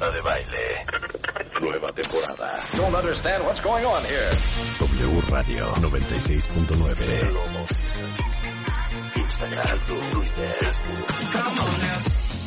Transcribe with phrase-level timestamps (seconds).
[0.00, 0.86] Marta de Baile.
[1.60, 2.64] Nueva temporada.
[2.74, 4.30] Don't understand what's going on here.
[4.78, 6.96] W Radio 96.9.
[9.16, 9.78] Instagram,
[10.10, 10.56] Twitter,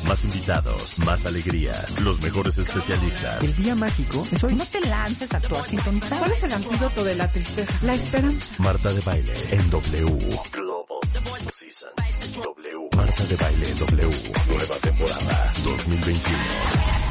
[0.07, 3.43] Más invitados, más alegrías, los mejores especialistas.
[3.43, 4.55] El día mágico es hoy.
[4.55, 6.17] No te lances a actuar sintonizar.
[6.17, 7.73] ¿Cuál es el antídoto de la tristeza?
[7.83, 8.55] La esperanza.
[8.57, 10.05] Marta de Baile en W.
[10.51, 11.91] Global Season.
[12.33, 12.89] W.
[12.97, 14.09] Marta de Baile en W.
[14.49, 17.02] Nueva temporada 2021.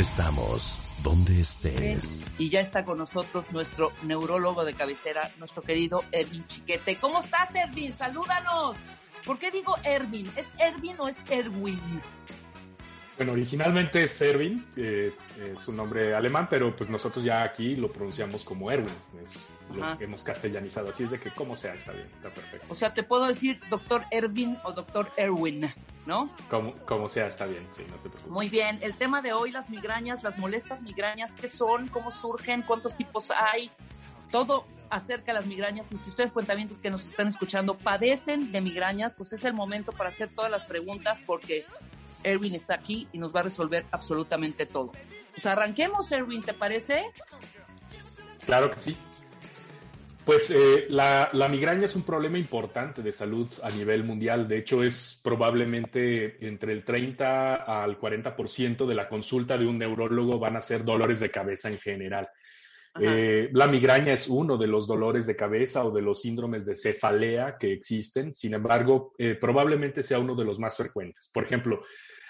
[0.00, 2.22] Estamos donde estés.
[2.38, 6.96] Y ya está con nosotros nuestro neurólogo de cabecera, nuestro querido Ervin Chiquete.
[6.96, 7.94] ¿Cómo estás, Ervin?
[7.94, 8.78] Salúdanos.
[9.26, 10.32] ¿Por qué digo Ervin?
[10.36, 11.78] ¿Es Ervin o es Erwin?
[13.20, 15.12] Bueno, originalmente es Erwin, eh,
[15.52, 19.98] es un nombre alemán, pero pues nosotros ya aquí lo pronunciamos como Erwin, es lo
[19.98, 22.66] que hemos castellanizado, así es de que como sea está bien, está perfecto.
[22.70, 25.70] O sea, te puedo decir doctor Ervin o doctor Erwin,
[26.06, 26.34] ¿no?
[26.48, 28.32] Como, como sea está bien, sí, no te preocupes.
[28.32, 31.88] Muy bien, el tema de hoy, las migrañas, las molestas migrañas, ¿qué son?
[31.88, 32.62] ¿Cómo surgen?
[32.62, 33.70] ¿Cuántos tipos hay?
[34.30, 38.62] Todo acerca de las migrañas y si ustedes cuentamientos que nos están escuchando padecen de
[38.62, 41.66] migrañas, pues es el momento para hacer todas las preguntas porque
[42.24, 44.92] Erwin está aquí y nos va a resolver absolutamente todo.
[45.32, 47.04] Pues arranquemos, Erwin, ¿te parece?
[48.44, 48.96] Claro que sí.
[50.24, 54.46] Pues eh, la, la, migraña es un problema importante de salud a nivel mundial.
[54.46, 60.38] De hecho, es probablemente entre el 30 al 40% de la consulta de un neurólogo
[60.38, 62.28] van a ser dolores de cabeza en general.
[62.98, 66.74] Eh, la migraña es uno de los dolores de cabeza o de los síndromes de
[66.74, 68.34] cefalea que existen.
[68.34, 71.30] Sin embargo, eh, probablemente sea uno de los más frecuentes.
[71.32, 71.80] Por ejemplo,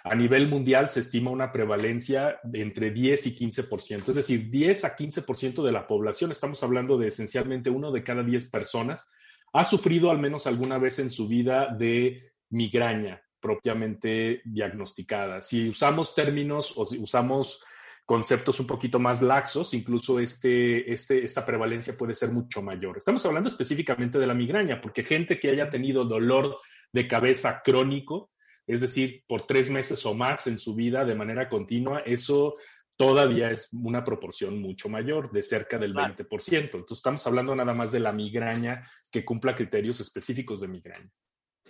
[0.04, 4.84] a nivel mundial se estima una prevalencia de entre 10 y 15%, es decir, 10
[4.84, 9.08] a 15% de la población, estamos hablando de esencialmente uno de cada 10 personas,
[9.52, 15.42] ha sufrido al menos alguna vez en su vida de migraña propiamente diagnosticada.
[15.42, 17.62] Si usamos términos o si usamos
[18.10, 22.98] conceptos un poquito más laxos, incluso este, este, esta prevalencia puede ser mucho mayor.
[22.98, 26.58] Estamos hablando específicamente de la migraña, porque gente que haya tenido dolor
[26.92, 28.32] de cabeza crónico,
[28.66, 32.54] es decir, por tres meses o más en su vida de manera continua, eso
[32.96, 36.62] todavía es una proporción mucho mayor, de cerca del 20%.
[36.62, 41.12] Entonces estamos hablando nada más de la migraña que cumpla criterios específicos de migraña,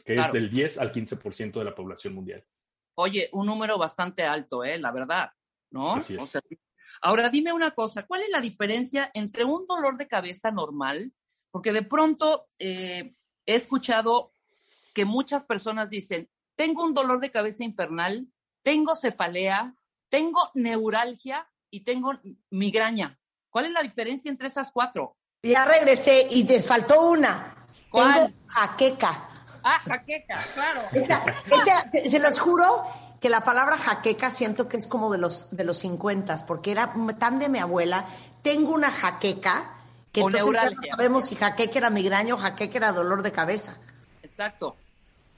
[0.07, 2.43] que es del 10 al 15% de la población mundial.
[2.95, 4.79] Oye, un número bastante alto, ¿eh?
[4.79, 5.29] La verdad,
[5.71, 5.95] ¿no?
[5.95, 6.41] O sea,
[7.03, 11.13] ahora dime una cosa, ¿cuál es la diferencia entre un dolor de cabeza normal?
[11.51, 13.15] Porque de pronto eh,
[13.47, 14.33] he escuchado
[14.95, 18.27] que muchas personas dicen, tengo un dolor de cabeza infernal,
[18.63, 19.75] tengo cefalea,
[20.09, 22.13] tengo neuralgia y tengo
[22.51, 23.19] migraña.
[23.49, 25.17] ¿Cuál es la diferencia entre esas cuatro?
[25.43, 27.67] Ya regresé y te faltó una.
[27.91, 28.27] ¿Cuál?
[28.27, 29.29] Tengo jaqueca.
[29.63, 30.83] Ah, jaqueca, claro.
[30.93, 32.85] Esa, esa, se los juro
[33.21, 36.95] que la palabra jaqueca siento que es como de los de los 50, porque era
[37.19, 38.07] tan de mi abuela.
[38.43, 39.75] Tengo una jaqueca
[40.11, 43.33] que O entonces ya no sabemos si jaqueca era migraña o jaqueca era dolor de
[43.33, 43.77] cabeza.
[44.23, 44.77] Exacto.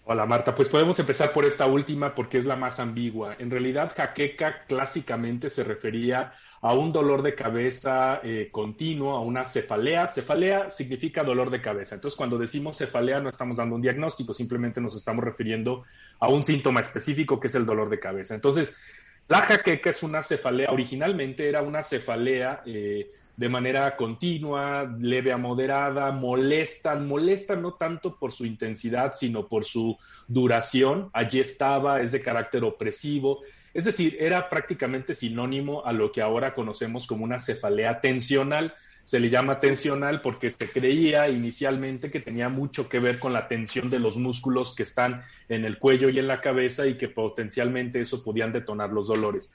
[0.05, 3.37] Hola Marta, pues podemos empezar por esta última porque es la más ambigua.
[3.39, 9.45] En realidad, jaqueca clásicamente se refería a un dolor de cabeza eh, continuo, a una
[9.45, 10.09] cefalea.
[10.09, 11.95] Cefalea significa dolor de cabeza.
[11.95, 15.85] Entonces, cuando decimos cefalea no estamos dando un diagnóstico, simplemente nos estamos refiriendo
[16.19, 18.35] a un síntoma específico que es el dolor de cabeza.
[18.35, 18.81] Entonces,
[19.29, 25.37] la jaqueca es una cefalea, originalmente era una cefalea eh, de manera continua, leve a
[25.37, 29.97] moderada, molestan, molestan no tanto por su intensidad, sino por su
[30.29, 31.11] duración.
[31.13, 33.41] Allí estaba, es de carácter opresivo.
[33.75, 38.75] Es decir, era prácticamente sinónimo a lo que ahora conocemos como una cefalea tensional.
[39.03, 43.49] Se le llama tensional porque se creía inicialmente que tenía mucho que ver con la
[43.49, 47.09] tensión de los músculos que están en el cuello y en la cabeza y que
[47.09, 49.51] potencialmente eso podían detonar los dolores.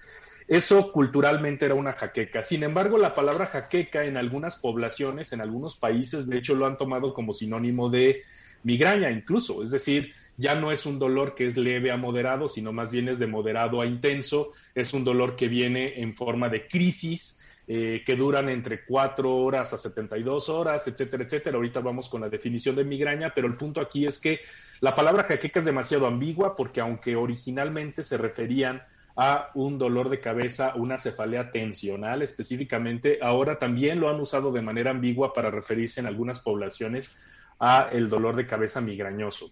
[0.47, 2.41] Eso culturalmente era una jaqueca.
[2.41, 6.77] Sin embargo, la palabra jaqueca en algunas poblaciones, en algunos países, de hecho lo han
[6.77, 8.23] tomado como sinónimo de
[8.63, 9.61] migraña incluso.
[9.61, 13.09] Es decir, ya no es un dolor que es leve a moderado, sino más bien
[13.09, 14.49] es de moderado a intenso.
[14.73, 19.73] Es un dolor que viene en forma de crisis, eh, que duran entre 4 horas
[19.73, 21.57] a 72 horas, etcétera, etcétera.
[21.57, 24.39] Ahorita vamos con la definición de migraña, pero el punto aquí es que
[24.79, 28.81] la palabra jaqueca es demasiado ambigua porque aunque originalmente se referían
[29.19, 34.61] a un dolor de cabeza, una cefalea tensional específicamente, ahora también lo han usado de
[34.61, 37.17] manera ambigua para referirse en algunas poblaciones
[37.59, 39.51] a el dolor de cabeza migrañoso.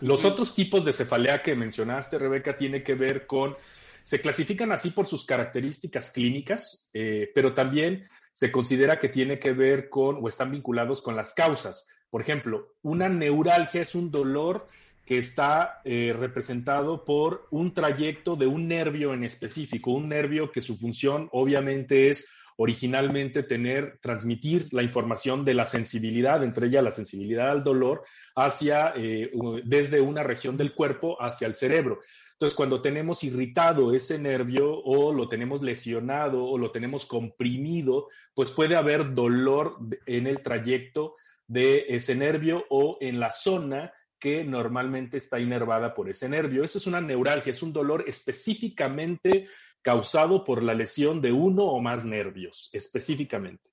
[0.00, 3.56] Los otros tipos de cefalea que mencionaste, Rebeca, tiene que ver con,
[4.04, 9.52] se clasifican así por sus características clínicas, eh, pero también se considera que tiene que
[9.52, 11.88] ver con o están vinculados con las causas.
[12.10, 14.68] Por ejemplo, una neuralgia es un dolor
[15.04, 20.60] que está eh, representado por un trayecto de un nervio en específico, un nervio que
[20.60, 26.92] su función obviamente es originalmente tener, transmitir la información de la sensibilidad, entre ellas la
[26.92, 28.04] sensibilidad al dolor,
[28.36, 29.30] hacia, eh,
[29.64, 32.00] desde una región del cuerpo hacia el cerebro.
[32.32, 38.50] Entonces, cuando tenemos irritado ese nervio o lo tenemos lesionado o lo tenemos comprimido, pues
[38.50, 41.16] puede haber dolor en el trayecto
[41.46, 43.92] de ese nervio o en la zona
[44.24, 46.64] que normalmente está inervada por ese nervio.
[46.64, 49.48] Eso es una neuralgia, es un dolor específicamente
[49.82, 53.70] causado por la lesión de uno o más nervios, específicamente.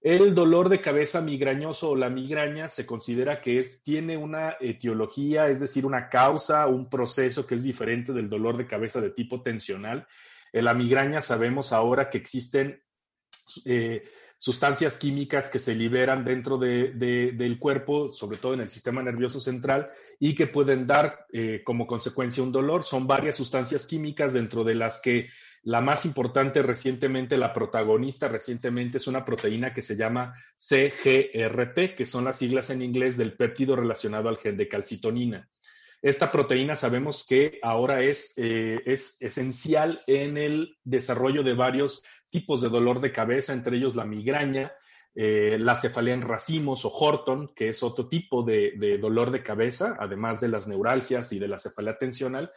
[0.00, 5.48] El dolor de cabeza migrañoso o la migraña se considera que es, tiene una etiología,
[5.48, 9.42] es decir, una causa, un proceso que es diferente del dolor de cabeza de tipo
[9.42, 10.06] tensional.
[10.50, 12.82] En la migraña sabemos ahora que existen
[13.66, 14.02] eh,
[14.40, 19.90] sustancias químicas que se liberan dentro del cuerpo, sobre todo en el sistema nervioso central,
[20.18, 22.82] y que pueden dar eh, como consecuencia un dolor.
[22.82, 25.28] Son varias sustancias químicas dentro de las que
[25.62, 32.06] la más importante recientemente, la protagonista recientemente, es una proteína que se llama CGRP, que
[32.06, 35.50] son las siglas en inglés del péptido relacionado al gen de calcitonina.
[36.02, 42.62] Esta proteína sabemos que ahora es, eh, es esencial en el desarrollo de varios tipos
[42.62, 44.72] de dolor de cabeza, entre ellos la migraña,
[45.14, 49.96] eh, la cefalea en racimos o Horton, que es otro tipo de, dolor de cabeza,
[49.98, 52.50] además de las neuralgias y de la cefalea tensional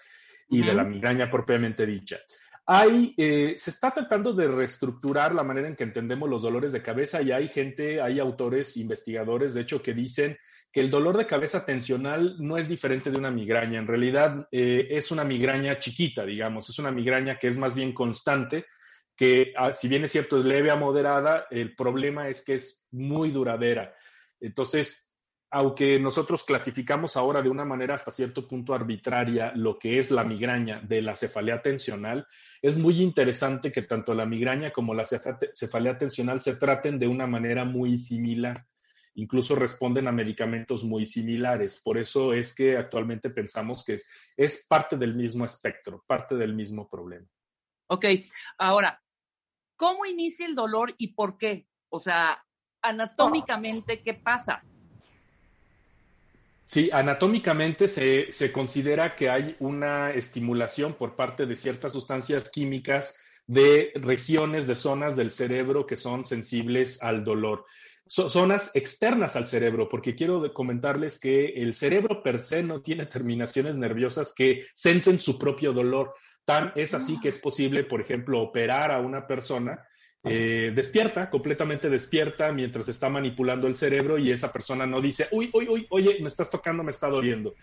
[0.48, 2.19] y de la migraña propiamente dicha.
[2.66, 6.81] Hay, eh, se está tratando de reestructurar la manera en que entendemos los dolores de
[6.81, 10.38] cabeza y hay gente, hay autores, investigadores, de hecho, que dicen
[10.74, 13.78] que el dolor de cabeza tensional no es diferente de una migraña.
[13.78, 17.94] En realidad eh, es una migraña chiquita, digamos, es una migraña que es más bien
[17.94, 18.66] constante,
[19.16, 22.88] que ah, si bien es cierto es leve a moderada, el problema es que es
[22.92, 23.94] muy duradera.
[24.42, 25.14] Entonces,
[25.52, 30.24] aunque nosotros clasificamos ahora de una manera hasta cierto punto arbitraria lo que es la
[30.24, 32.26] migraña de la cefalea tensional,
[32.64, 37.28] es muy interesante que tanto la migraña como la cefalea tensional se traten de una
[37.28, 38.66] manera muy similar.
[39.15, 41.81] Incluso responden a medicamentos muy similares.
[41.83, 44.01] Por eso es que actualmente pensamos que
[44.36, 47.27] es parte del mismo espectro, parte del mismo problema.
[47.88, 48.06] Ok,
[48.57, 49.01] ahora,
[49.75, 51.68] ¿cómo inicia el dolor y por qué?
[51.89, 52.44] O sea,
[52.81, 54.63] anatómicamente, ¿qué pasa?
[56.66, 63.16] Sí, anatómicamente se, se, considera que hay una estimulación por parte de ciertas sustancias químicas
[63.45, 67.66] de regiones, de zonas del cerebro que son sensibles al dolor.
[68.08, 73.76] Zonas externas al cerebro, porque quiero comentarles que el cerebro per se no tiene terminaciones
[73.76, 76.14] nerviosas que sensen su propio dolor.
[76.46, 79.88] Tan es así que es posible, por ejemplo, operar a una persona
[80.26, 85.50] eh, despierta, completamente despierta mientras está manipulando el cerebro y esa persona no dice, uy,
[85.54, 87.56] uy, uy, oye, me estás tocando, me está doliendo.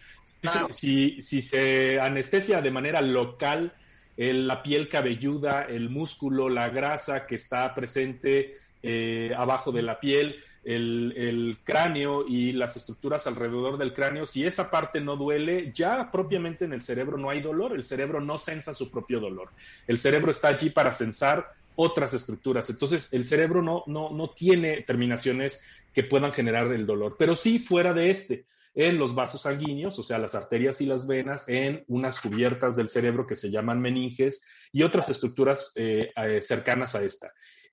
[0.71, 3.73] Si, si, se anestesia de manera local
[4.17, 10.37] la piel cabelluda, el músculo, la grasa que está presente eh, abajo de la piel,
[10.65, 16.65] el, cráneo y las estructuras alrededor del cráneo, si esa parte no duele, ya propiamente
[16.65, 19.50] en el cerebro no hay dolor, el cerebro no sensa su propio dolor.
[19.87, 22.69] El cerebro está allí para sensar otras estructuras.
[22.69, 27.59] Entonces, el cerebro no, no, no tiene terminaciones que puedan generar el dolor, pero sí
[27.59, 28.44] fuera de este,
[28.75, 32.88] en los vasos sanguíneos, o sea, las arterias y las venas, en unas cubiertas del
[32.88, 37.32] cerebro que se llaman meninges y otras estructuras eh, eh, cercanas a esta.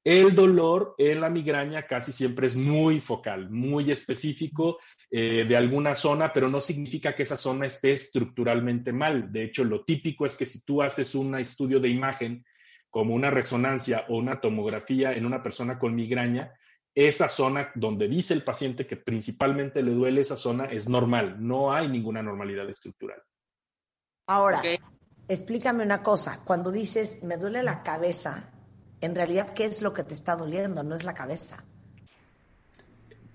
[0.10, 4.78] El dolor en la migraña casi siempre es muy focal, muy específico
[5.12, 9.34] eh, de alguna zona, pero no significa que esa zona esté estructuralmente mal.
[9.34, 12.46] De hecho, lo típico es que si tú haces un estudio de imagen
[12.90, 16.54] como una resonancia o una tomografía en una persona con migraña,
[16.96, 21.74] esa zona donde dice el paciente que principalmente le duele esa zona es normal, no
[21.74, 23.22] hay ninguna normalidad estructural.
[24.30, 24.62] Ahora,
[25.28, 28.54] explícame una cosa, cuando dices me duele la cabeza,
[29.02, 30.84] en realidad, ¿qué es lo que te está doliendo?
[30.84, 31.64] No es la cabeza.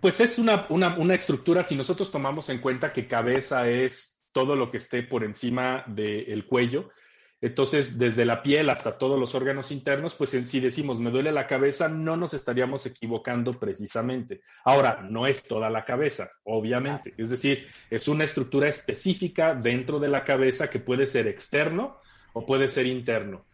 [0.01, 4.71] Pues es una, una estructura, si nosotros tomamos en cuenta que cabeza es todo lo
[4.71, 6.91] que esté por encima del cuello,
[7.43, 11.49] entonces, desde la piel hasta todos los órganos internos, pues si decimos me duele la
[11.49, 14.43] cabeza, no nos estaríamos equivocando precisamente.
[14.65, 17.15] Ahora, no es toda la cabeza, obviamente.
[17.17, 21.99] Es decir, es una estructura específica dentro de la cabeza que puede ser externo
[22.33, 23.45] o puede ser interno.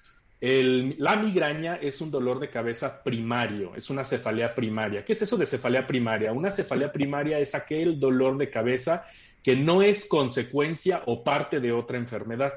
[0.40, 5.04] La migraña es un dolor de cabeza primario, es una cefalea primaria.
[5.04, 6.32] ¿Qué es eso de cefalea primaria?
[6.32, 9.04] Una cefalea primaria es aquel dolor de cabeza
[9.42, 12.52] que no es consecuencia o parte de otra enfermedad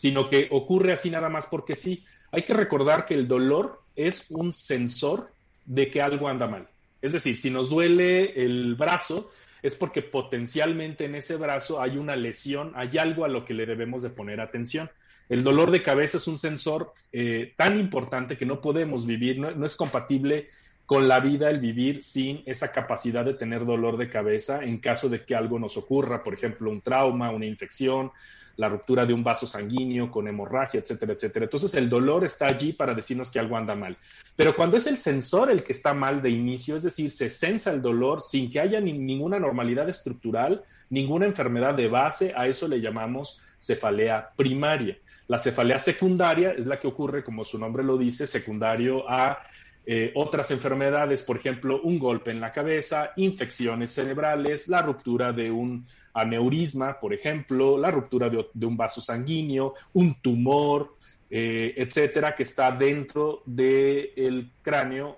[0.00, 2.06] sino que ocurre así nada más porque sí.
[2.32, 5.30] Hay que recordar que el dolor es un sensor
[5.66, 6.68] de que algo anda mal.
[7.02, 9.30] Es decir, si nos duele el brazo,
[9.62, 13.66] es porque potencialmente en ese brazo hay una lesión, hay algo a lo que le
[13.66, 14.90] debemos de poner atención.
[15.30, 19.64] El dolor de cabeza es un sensor eh, tan importante que no podemos vivir, no,
[19.64, 20.48] es compatible
[20.86, 25.08] con la vida el vivir sin esa capacidad de tener dolor de cabeza en caso
[25.08, 28.10] de que algo nos ocurra, por ejemplo, un trauma, una infección,
[28.56, 31.44] la ruptura de un vaso sanguíneo con hemorragia, etcétera, etcétera.
[31.44, 33.96] Entonces el dolor está allí para decirnos que algo anda mal.
[34.34, 37.72] Pero cuando es el sensor el que está mal de inicio, es decir, se sensa
[37.72, 42.80] el dolor sin que haya ninguna normalidad estructural, ninguna enfermedad de base, a eso le
[42.80, 44.98] llamamos cefalea primaria.
[45.30, 49.38] La cefalea secundaria es la que ocurre, como su nombre lo dice, secundario a
[49.86, 55.52] eh, otras enfermedades, por ejemplo, un golpe en la cabeza, infecciones cerebrales, la ruptura de
[55.52, 60.96] un aneurisma, por ejemplo, la ruptura de, un vaso sanguíneo, un tumor,
[61.30, 65.16] eh, etcétera, que está dentro del cráneo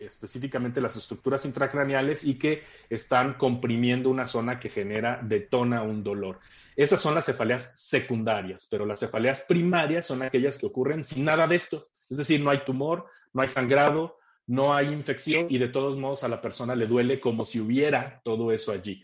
[0.00, 6.40] específicamente las estructuras intracraneales y que están comprimiendo una zona que genera, detona un dolor.
[6.76, 11.48] Esas son las cefaleas secundarias, pero las cefaleas primarias son aquellas que ocurren sin nada
[11.48, 11.88] de esto.
[12.08, 16.22] Es decir, no hay tumor, no hay sangrado, no hay infección y de todos modos
[16.22, 19.02] a la persona le duele como si hubiera todo eso allí.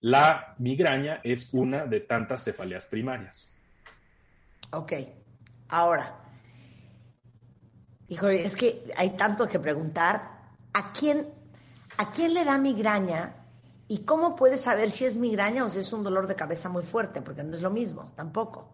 [0.00, 3.52] La migraña es una de tantas cefaleas primarias.
[4.70, 4.92] Ok,
[5.68, 6.20] ahora,
[8.08, 10.34] híjole, es que hay tanto que preguntar.
[10.74, 11.28] ¿a quién,
[11.96, 13.43] ¿a quién le da migraña?
[13.88, 16.82] ¿Y cómo puedes saber si es migraña o si es un dolor de cabeza muy
[16.82, 17.20] fuerte?
[17.20, 18.72] Porque no es lo mismo, tampoco.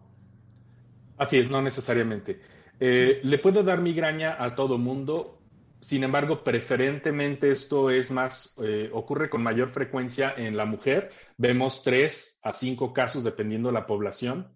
[1.17, 2.39] Así es, no necesariamente.
[2.79, 5.41] Eh, le puede dar migraña a todo mundo,
[5.81, 11.09] sin embargo, preferentemente esto es más, eh, ocurre con mayor frecuencia en la mujer.
[11.37, 14.55] Vemos tres a cinco casos, dependiendo de la población,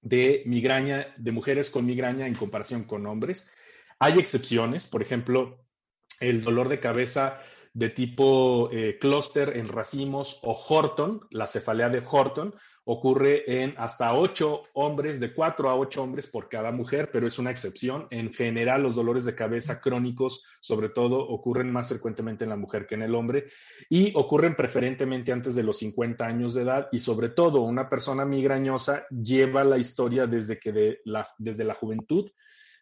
[0.00, 3.52] de migraña, de mujeres con migraña en comparación con hombres.
[3.98, 5.66] Hay excepciones, por ejemplo,
[6.20, 7.40] el dolor de cabeza
[7.74, 12.54] de tipo eh, clúster en racimos o Horton, la cefalea de Horton,
[12.84, 17.38] ocurre en hasta ocho hombres, de cuatro a ocho hombres por cada mujer, pero es
[17.38, 18.06] una excepción.
[18.10, 22.86] En general, los dolores de cabeza crónicos, sobre todo, ocurren más frecuentemente en la mujer
[22.86, 23.46] que en el hombre
[23.88, 28.24] y ocurren preferentemente antes de los 50 años de edad y sobre todo una persona
[28.24, 30.98] migrañosa lleva la historia desde que
[31.38, 32.30] desde la juventud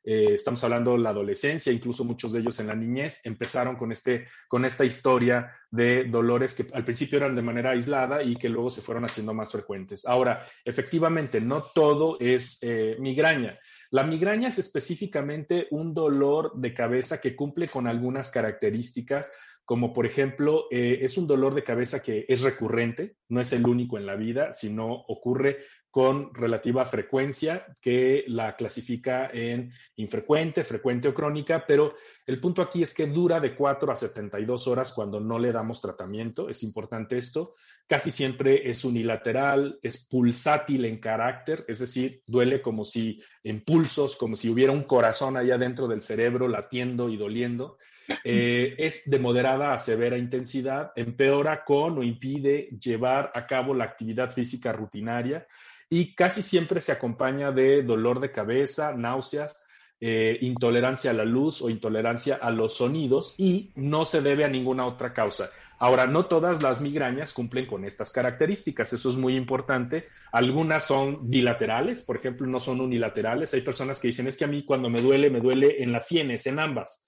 [0.04, 3.92] eh, estamos hablando de la adolescencia, incluso muchos de ellos en la niñez, empezaron con,
[3.92, 8.49] este, con esta historia de dolores que al principio eran de manera aislada y que
[8.49, 10.06] luego se fueron haciendo más frecuentes.
[10.06, 13.59] Ahora, efectivamente, no todo es eh, migraña.
[13.90, 19.30] La migraña es específicamente un dolor de cabeza que cumple con algunas características
[19.64, 23.64] como por ejemplo, eh, es un dolor de cabeza que es recurrente, no es el
[23.66, 25.59] único en la vida, sino ocurre
[25.92, 31.94] con relativa frecuencia que la clasifica en infrecuente, frecuente o crónica, pero
[32.26, 35.82] el punto aquí es que dura de 4 a 72 horas cuando no le damos
[35.82, 37.56] tratamiento, es importante esto,
[37.87, 44.16] casi siempre es unilateral, es pulsátil en carácter, es decir, duele como si en pulsos,
[44.16, 47.76] como si hubiera un corazón allá dentro del cerebro latiendo y doliendo.
[48.25, 53.84] Eh, es de moderada a severa intensidad, empeora con o impide llevar a cabo la
[53.84, 55.46] actividad física rutinaria
[55.92, 59.68] y casi siempre se acompaña de dolor de cabeza, náuseas,
[60.00, 64.49] eh, intolerancia a la luz o intolerancia a los sonidos y no se debe a
[64.49, 65.50] ninguna otra causa.
[65.78, 70.06] Ahora, no todas las migrañas cumplen con estas características, eso es muy importante.
[70.32, 73.52] Algunas son bilaterales, por ejemplo, no son unilaterales.
[73.52, 76.08] Hay personas que dicen, es que a mí cuando me duele, me duele en las
[76.08, 77.06] sienes, en ambas.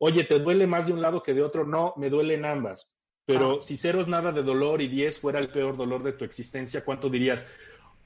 [0.00, 1.64] Oye, ¿te duele más de un lado que de otro?
[1.64, 2.96] No, me duele en ambas.
[3.26, 3.60] Pero ah.
[3.60, 6.84] si cero es nada de dolor y diez fuera el peor dolor de tu existencia,
[6.84, 7.46] ¿cuánto dirías?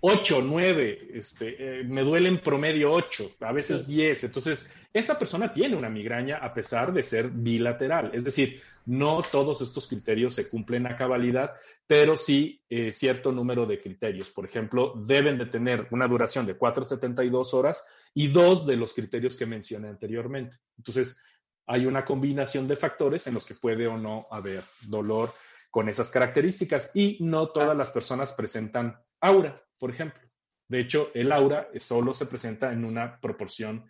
[0.01, 4.25] 8, 9, este, eh, me duelen promedio 8, a veces 10.
[4.25, 8.13] Entonces, esa persona tiene una migraña a pesar de ser bilateral.
[8.15, 11.53] Es decir, no todos estos criterios se cumplen a cabalidad,
[11.87, 14.31] pero sí eh, cierto número de criterios.
[14.31, 19.37] Por ejemplo, deben de tener una duración de 4,72 horas y dos de los criterios
[19.37, 20.59] que mencioné anteriormente.
[20.77, 21.19] Entonces,
[21.67, 25.35] hay una combinación de factores en los que puede o no haber dolor
[25.71, 30.21] con esas características y no todas las personas presentan aura por ejemplo.
[30.69, 33.89] De hecho, el aura solo se presenta en una proporción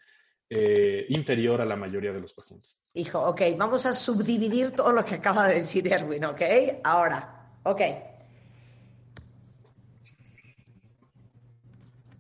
[0.51, 2.81] eh, inferior a la mayoría de los pacientes.
[2.95, 6.41] Hijo, ok, vamos a subdividir todo lo que acaba de decir Erwin, ¿ok?
[6.85, 7.81] Ahora, ok.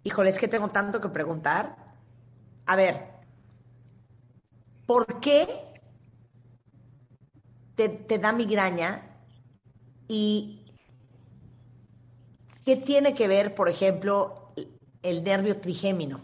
[0.02, 1.76] Híjole, es que tengo tanto que preguntar.
[2.66, 3.02] A ver,
[4.86, 5.46] ¿por qué
[7.76, 9.08] te, te da migraña
[10.08, 10.57] y
[12.68, 14.52] ¿Qué tiene que ver, por ejemplo,
[15.02, 16.20] el nervio trigémino?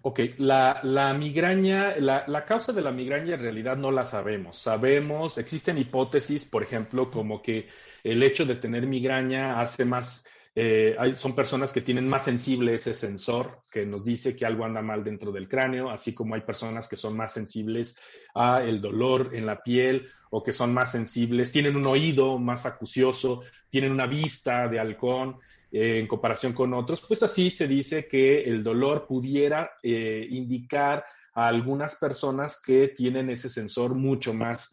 [0.00, 4.56] Ok, la, la migraña, la, la, causa de la migraña en realidad no la sabemos.
[4.56, 7.68] Sabemos, existen hipótesis, por ejemplo, como que
[8.02, 10.26] el hecho de tener migraña hace más,
[10.60, 14.64] eh, hay, son personas que tienen más sensible ese sensor que nos dice que algo
[14.64, 17.96] anda mal dentro del cráneo, así como hay personas que son más sensibles
[18.34, 22.66] a el dolor en la piel o que son más sensibles, tienen un oído más
[22.66, 25.36] acucioso, tienen una vista de halcón.
[25.70, 31.04] Eh, en comparación con otros, pues así se dice que el dolor pudiera eh, indicar
[31.34, 34.70] a algunas personas que tienen ese sensor mucho más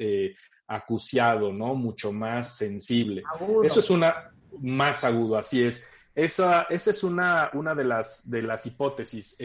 [0.68, 1.76] acuciado, ¿no?
[1.76, 3.24] Mucho más sensible.
[3.64, 5.88] Eso es una más agudo, así es.
[6.14, 9.38] Esa, esa es una, una de, las, de las hipótesis.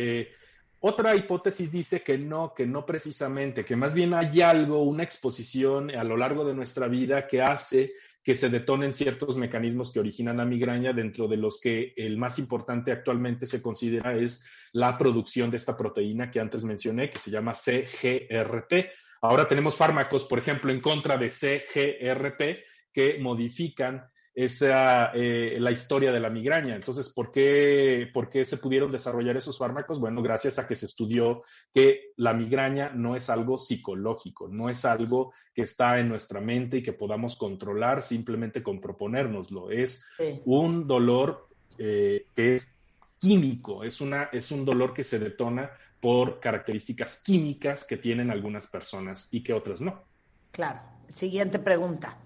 [0.82, 5.90] Otra hipótesis dice que no, que no precisamente, que más bien hay algo, una exposición
[5.90, 10.38] a lo largo de nuestra vida que hace que se detonen ciertos mecanismos que originan
[10.38, 15.50] la migraña, dentro de los que el más importante actualmente se considera es la producción
[15.50, 18.90] de esta proteína que antes mencioné, que se llama CGRP.
[19.20, 26.12] Ahora tenemos fármacos, por ejemplo, en contra de CGRP que modifican esa, eh, la historia
[26.12, 26.74] de la migraña.
[26.74, 29.98] Entonces, ¿por qué, ¿por qué se pudieron desarrollar esos fármacos?
[29.98, 31.42] Bueno, gracias a que se estudió
[31.74, 36.78] que la migraña no es algo psicológico, no es algo que está en nuestra mente
[36.78, 39.70] y que podamos controlar simplemente con proponérnoslo.
[39.70, 40.06] Es
[40.44, 42.78] un dolor eh, que es
[43.18, 45.70] químico, es, una, es un dolor que se detona
[46.00, 50.02] por características químicas que tienen algunas personas y que otras no.
[50.50, 50.80] Claro.
[51.10, 52.16] Siguiente pregunta.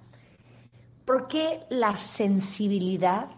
[1.05, 3.29] ¿Por qué la sensibilidad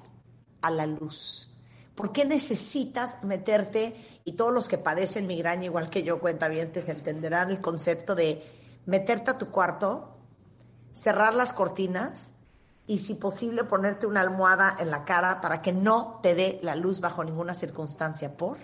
[0.63, 1.53] a la luz?
[1.97, 6.71] ¿Por qué necesitas meterte, y todos los que padecen migraña, igual que yo, cuenta bien,
[6.71, 8.45] te entenderán el concepto de
[8.85, 10.17] meterte a tu cuarto,
[10.93, 12.39] cerrar las cortinas
[12.87, 16.77] y, si posible, ponerte una almohada en la cara para que no te dé la
[16.77, 18.37] luz bajo ninguna circunstancia?
[18.37, 18.59] ¿Por?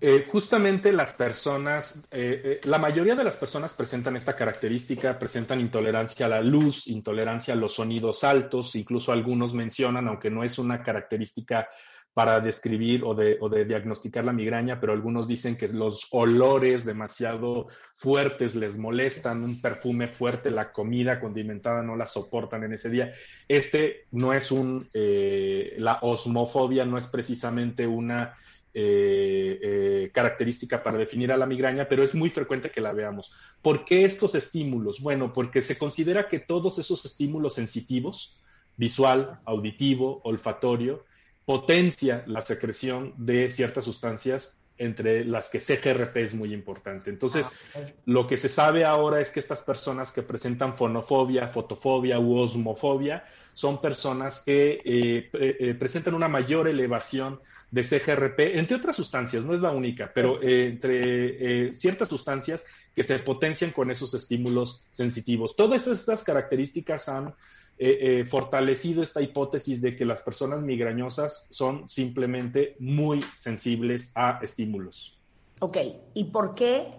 [0.00, 5.60] Eh, justamente las personas, eh, eh, la mayoría de las personas presentan esta característica, presentan
[5.60, 10.58] intolerancia a la luz, intolerancia a los sonidos altos, incluso algunos mencionan, aunque no es
[10.58, 11.68] una característica
[12.12, 16.84] para describir o de, o de, diagnosticar la migraña, pero algunos dicen que los olores
[16.84, 22.90] demasiado fuertes les molestan, un perfume fuerte, la comida condimentada no la soportan en ese
[22.90, 23.10] día.
[23.48, 28.34] Este no es un, la osmofobia no es precisamente una
[28.76, 33.32] eh, eh, característica para definir a la migraña, pero es muy frecuente que la veamos.
[33.62, 35.00] ¿Por qué estos estímulos?
[35.00, 38.40] Bueno, porque se considera que todos esos estímulos sensitivos,
[38.76, 41.04] visual, auditivo, olfatorio,
[41.44, 47.10] potencia la secreción de ciertas sustancias entre las que CGRP es muy importante.
[47.10, 52.18] Entonces, ah, lo que se sabe ahora es que estas personas que presentan fonofobia, fotofobia
[52.18, 57.38] u osmofobia son personas que eh, presentan una mayor elevación
[57.74, 62.64] de CGRP, entre otras sustancias, no es la única, pero eh, entre eh, ciertas sustancias
[62.94, 65.56] que se potencian con esos estímulos sensitivos.
[65.56, 67.34] Todas estas características han
[67.78, 75.18] eh, fortalecido esta hipótesis de que las personas migrañosas son simplemente muy sensibles a estímulos.
[75.60, 75.78] Ok,
[76.14, 76.92] ¿y por qué?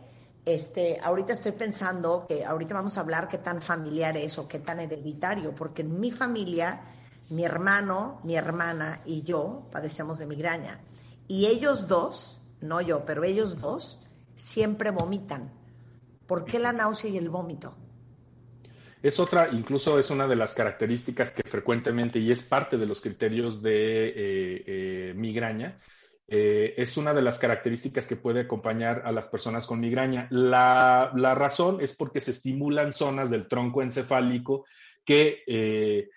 [0.46, 4.60] Este, ahorita estoy pensando que ahorita vamos a hablar qué tan familiar es o qué
[4.60, 6.82] tan hereditario, porque en mi familia
[7.30, 10.80] mi hermano, mi hermana y yo padecemos de migraña.
[11.28, 14.04] Y ellos dos, no yo, pero ellos dos,
[14.36, 15.52] siempre vomitan.
[16.28, 17.74] ¿Por qué la náusea y el vómito?
[19.06, 23.02] Es otra, incluso es una de las características que frecuentemente, y es parte de los
[23.02, 25.78] criterios de eh, eh, migraña,
[26.28, 30.28] eh, es una de las características que puede acompañar a las personas con migraña.
[30.32, 34.65] La, la razón es porque se estimulan zonas del tronco encefálico
[35.06, 36.10] que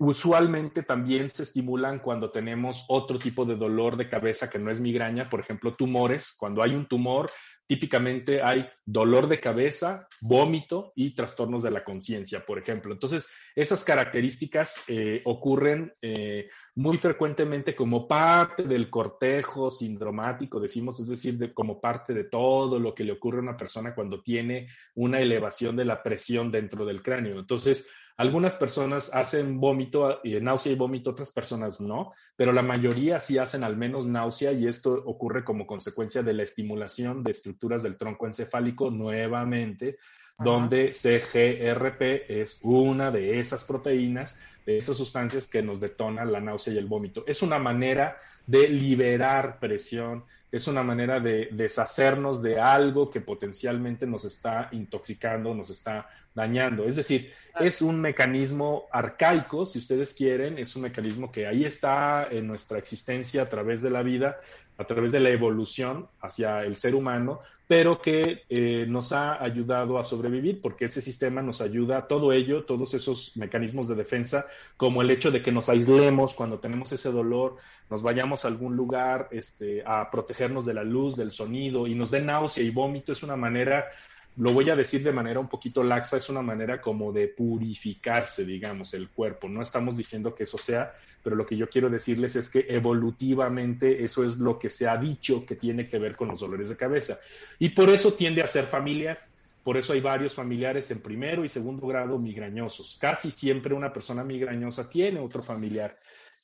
[0.00, 4.80] usualmente también se estimulan cuando tenemos otro tipo de dolor de cabeza que no es
[4.80, 6.34] migraña, por ejemplo, tumores.
[6.36, 7.30] Cuando hay un tumor,
[7.66, 12.92] típicamente hay dolor de cabeza, vómito y trastornos de la conciencia, por ejemplo.
[12.92, 21.08] Entonces, esas características eh, ocurren eh, muy frecuentemente como parte del cortejo sindromático, decimos, es
[21.08, 25.20] decir, como parte de todo lo que le ocurre a una persona cuando tiene una
[25.20, 27.38] elevación de la presión dentro del cráneo.
[27.38, 27.88] Entonces,
[28.22, 33.36] algunas personas hacen vómito, y náusea y vómito, otras personas no, pero la mayoría sí
[33.36, 37.96] hacen al menos náusea y esto ocurre como consecuencia de la estimulación de estructuras del
[37.96, 39.98] tronco encefálico nuevamente,
[40.38, 46.74] donde CGRP es una de esas proteínas, de esas sustancias que nos detonan la náusea
[46.74, 47.24] y el vómito.
[47.26, 54.06] Es una manera de liberar presión es una manera de deshacernos de algo que potencialmente
[54.06, 56.84] nos está intoxicando, nos está dañando.
[56.84, 62.28] Es decir, es un mecanismo arcaico, si ustedes quieren, es un mecanismo que ahí está
[62.30, 64.40] en nuestra existencia a través de la vida,
[64.78, 69.98] a través de la evolución hacia el ser humano, pero que eh, nos ha ayudado
[69.98, 75.00] a sobrevivir porque ese sistema nos ayuda, todo ello, todos esos mecanismos de defensa, como
[75.00, 77.56] el hecho de que nos aislemos cuando tenemos ese dolor,
[77.88, 82.10] nos vayamos a algún lugar este, a protegernos de la luz, del sonido y nos
[82.10, 83.86] dé náusea y vómito, es una manera
[84.36, 88.44] lo voy a decir de manera un poquito laxa, es una manera como de purificarse,
[88.44, 89.48] digamos, el cuerpo.
[89.48, 90.92] No estamos diciendo que eso sea,
[91.22, 94.96] pero lo que yo quiero decirles es que evolutivamente eso es lo que se ha
[94.96, 97.18] dicho que tiene que ver con los dolores de cabeza.
[97.58, 99.20] Y por eso tiende a ser familiar.
[99.62, 102.96] Por eso hay varios familiares en primero y segundo grado migrañosos.
[103.00, 105.98] Casi siempre una persona migrañosa tiene otro familiar,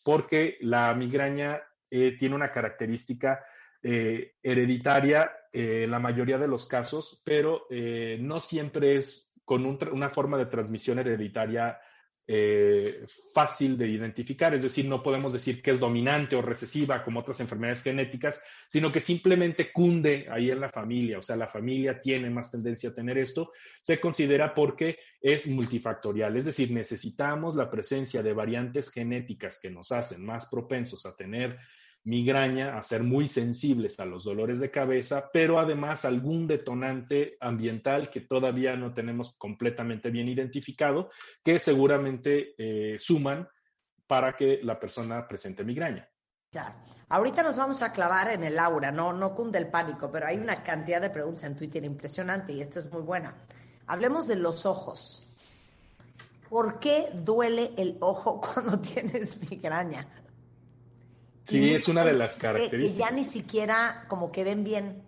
[0.05, 3.45] porque la migraña eh, tiene una característica
[3.81, 9.65] eh, hereditaria en eh, la mayoría de los casos, pero eh, no siempre es con
[9.65, 11.79] una forma de transmisión hereditaria
[13.33, 14.53] fácil de identificar.
[14.53, 18.93] Es decir, no podemos decir que es dominante o recesiva como otras enfermedades genéticas, sino
[18.93, 21.19] que simplemente cunde ahí en la familia.
[21.19, 23.51] O sea, la familia tiene más tendencia a tener esto.
[23.81, 26.37] Se considera porque es multifactorial.
[26.37, 31.59] Es decir, necesitamos la presencia de variantes genéticas que nos hacen más propensos a tener
[32.09, 38.09] migraña, a ser muy sensibles a los dolores de cabeza, pero además algún detonante ambiental
[38.09, 41.11] que todavía no tenemos completamente bien identificado,
[41.45, 43.47] que seguramente eh, suman
[44.07, 46.09] para que la persona presente migraña.
[46.51, 46.83] Ya.
[47.11, 50.39] Ahorita nos vamos a clavar en el aura, no, no cunde el pánico, pero hay
[50.39, 53.35] una cantidad de preguntas en Twitter impresionante y esta es muy buena.
[53.87, 55.31] Hablemos de los ojos.
[56.49, 60.09] ¿Por qué duele el ojo cuando tienes migraña?
[61.49, 62.95] Sí, es una de las características.
[62.95, 65.03] Y ya ni siquiera como que ven bien.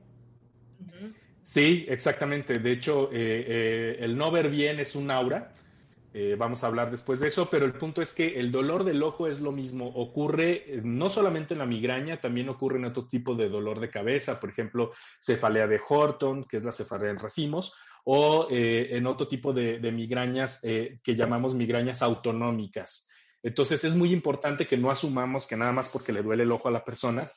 [1.43, 2.59] Sí, exactamente.
[2.59, 5.53] De hecho, eh, eh, el no ver bien es un aura.
[6.13, 9.03] Eh, vamos a hablar después de eso, pero el punto es que el dolor del
[9.03, 9.87] ojo es lo mismo.
[9.87, 14.41] Ocurre no solamente en la migraña, también ocurre en otro tipo de dolor de cabeza,
[14.41, 17.75] por ejemplo, cefalea de Horton, que es la cefalea en racimos,
[18.05, 23.09] o en otro tipo de migrañas que llamamos migrañas autonómicas.
[23.43, 26.69] Entonces es muy importante que no asumamos que nada más porque le duele el ojo
[26.69, 27.29] a la persona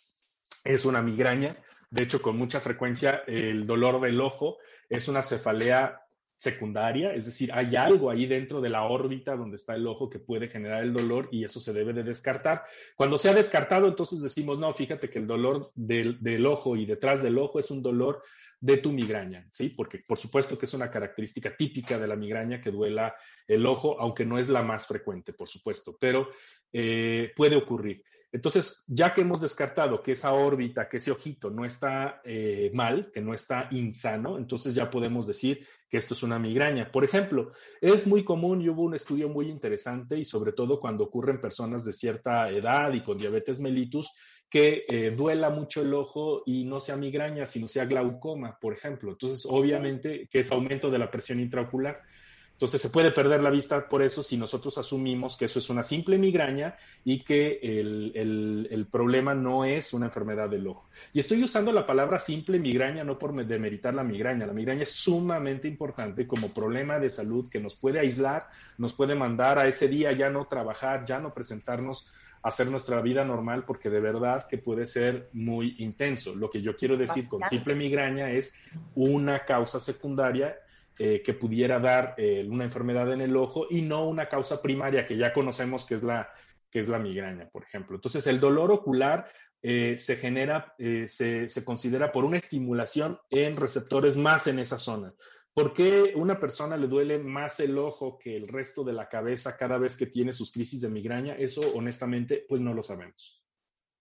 [0.63, 1.57] es una migraña.
[1.89, 4.57] De hecho, con mucha frecuencia el dolor del ojo
[4.89, 5.99] es una cefalea
[6.35, 10.19] secundaria, es decir, hay algo ahí dentro de la órbita donde está el ojo que
[10.19, 12.63] puede generar el dolor y eso se debe de descartar.
[12.95, 16.85] Cuando se ha descartado, entonces decimos, no, fíjate que el dolor del, del ojo y
[16.85, 18.23] detrás del ojo es un dolor
[18.63, 19.69] de tu migraña, ¿sí?
[19.76, 23.13] Porque por supuesto que es una característica típica de la migraña que duela
[23.45, 26.30] el ojo, aunque no es la más frecuente, por supuesto, pero
[26.71, 28.06] eh, puede ocurrir.
[28.32, 33.12] Entonces, ya que hemos descartado que esa órbita, que ese ojito no está eh, mal,
[33.13, 36.89] que no está insano, entonces ya podemos decir que esto es una migraña.
[36.89, 41.04] Por ejemplo, es muy común y hubo un estudio muy interesante y sobre todo cuando
[41.04, 44.10] ocurren personas de cierta edad y con diabetes mellitus,
[44.53, 49.09] que eh, duela mucho el ojo y no sea migraña, sino sea glaucoma, por ejemplo.
[49.09, 52.03] Entonces, obviamente, que es aumento de la presión intraocular.
[52.51, 55.81] Entonces, se puede perder la vista por eso si nosotros asumimos que eso es una
[55.81, 60.87] simple migraña y que el, problema no es una enfermedad del ojo.
[61.13, 64.45] Y estoy usando la palabra simple migraña no por demeritar la migraña.
[64.45, 69.15] La migraña es sumamente importante como problema de salud que nos puede aislar, nos puede
[69.15, 72.07] mandar a ese día ya no trabajar, ya no presentarnos
[72.43, 76.36] hacer nuestra vida normal porque de verdad que puede ser muy intenso.
[76.36, 78.60] Lo que yo quiero decir con simple migraña es
[78.95, 80.58] una causa secundaria
[80.99, 85.06] eh, que pudiera dar eh, una enfermedad en el ojo y no una causa primaria
[85.06, 86.29] que ya conocemos que es la,
[86.69, 87.95] que es la migraña, por ejemplo.
[87.95, 89.25] Entonces, el dolor ocular
[89.62, 95.13] eh, se genera, se, se, considera por una estimulación en receptores más en esa zona.
[95.53, 99.55] ¿Por qué una persona le duele más el ojo que el resto de la cabeza
[99.55, 101.35] cada vez que tiene sus crisis de migraña?
[101.35, 103.43] Eso, honestamente, pues no lo sabemos.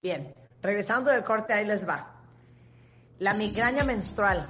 [0.01, 2.23] Bien, regresando del corte, ahí les va.
[3.19, 4.49] La migraña menstrual,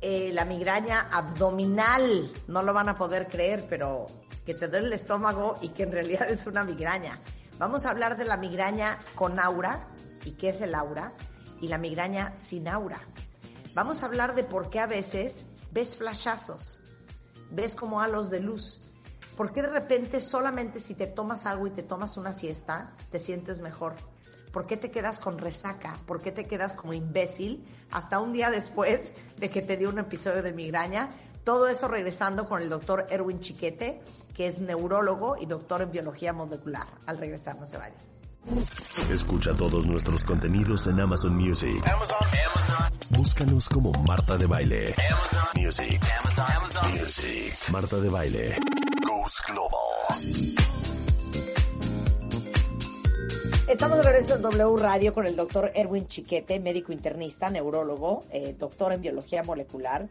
[0.00, 4.06] eh, la migraña abdominal, no lo van a poder creer, pero
[4.46, 7.20] que te duele el estómago y que en realidad es una migraña.
[7.58, 9.88] Vamos a hablar de la migraña con aura
[10.24, 11.12] y qué es el aura
[11.60, 13.00] y la migraña sin aura.
[13.74, 16.80] Vamos a hablar de por qué a veces ves flashazos,
[17.50, 18.92] ves como halos de luz.
[19.36, 23.18] ¿Por qué de repente solamente si te tomas algo y te tomas una siesta, te
[23.18, 23.94] sientes mejor?
[24.52, 25.98] ¿Por qué te quedas con resaca?
[26.06, 29.98] ¿Por qué te quedas como imbécil hasta un día después de que te dio un
[29.98, 31.10] episodio de migraña?
[31.42, 34.00] Todo eso regresando con el doctor Erwin Chiquete,
[34.32, 36.86] que es neurólogo y doctor en biología molecular.
[37.06, 38.13] Al regresar, no se vayan.
[39.10, 41.82] Escucha todos nuestros contenidos en Amazon Music.
[43.10, 44.94] Búscanos como Marta de Baile.
[45.56, 46.00] Music.
[46.90, 47.52] Music.
[47.70, 48.56] Marta de Baile.
[49.48, 50.54] Global.
[53.66, 58.54] Estamos de regreso en W Radio con el doctor Erwin Chiquete, médico internista, neurólogo, eh,
[58.58, 60.06] doctor en biología molecular.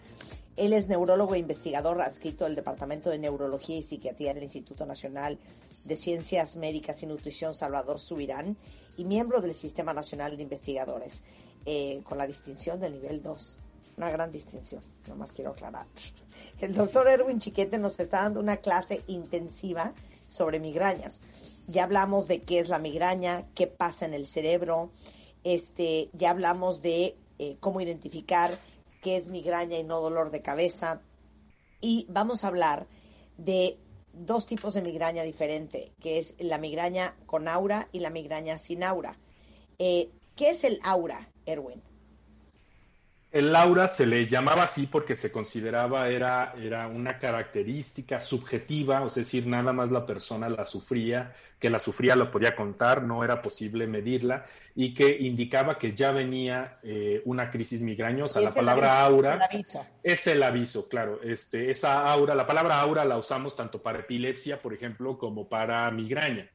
[0.56, 5.38] Él es neurólogo e investigador adscrito del Departamento de Neurología y Psiquiatría del Instituto Nacional
[5.84, 8.58] de Ciencias Médicas y Nutrición Salvador Subirán
[8.98, 11.24] y miembro del Sistema Nacional de Investigadores,
[11.66, 13.58] eh, con la distinción del nivel 2.
[13.98, 15.86] Una gran distinción, nomás quiero aclarar.
[16.60, 19.94] El doctor Erwin Chiquete nos está dando una clase intensiva
[20.28, 21.22] sobre migrañas.
[21.68, 24.92] Ya hablamos de qué es la migraña, qué pasa en el cerebro,
[25.44, 28.58] este, ya hablamos de eh, cómo identificar
[29.02, 31.02] qué es migraña y no dolor de cabeza.
[31.82, 32.88] Y vamos a hablar
[33.38, 33.78] de
[34.14, 38.84] dos tipos de migraña diferente, que es la migraña con aura y la migraña sin
[38.84, 39.18] aura.
[39.80, 41.82] Eh, ¿Qué es el aura, Erwin?
[43.34, 49.16] El aura se le llamaba así porque se consideraba era, era una característica subjetiva, es
[49.16, 53.42] decir, nada más la persona la sufría, que la sufría lo podía contar, no era
[53.42, 58.40] posible medirla y que indicaba que ya venía eh, una crisis migrañosa.
[58.40, 59.50] La palabra aura
[60.04, 61.20] es el aviso, claro.
[61.24, 65.90] Este, esa aura, la palabra aura la usamos tanto para epilepsia, por ejemplo, como para
[65.90, 66.52] migraña.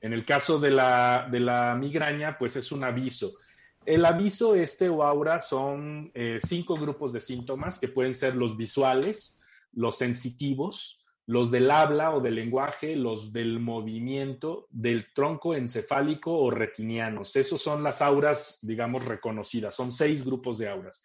[0.00, 3.38] En el caso de la, de la migraña, pues es un aviso.
[3.84, 8.56] El aviso este o aura son eh, cinco grupos de síntomas que pueden ser los
[8.56, 9.40] visuales,
[9.72, 16.50] los sensitivos, los del habla o del lenguaje, los del movimiento, del tronco encefálico o
[16.50, 17.34] retinianos.
[17.34, 19.74] Esos son las auras, digamos, reconocidas.
[19.74, 21.04] Son seis grupos de auras.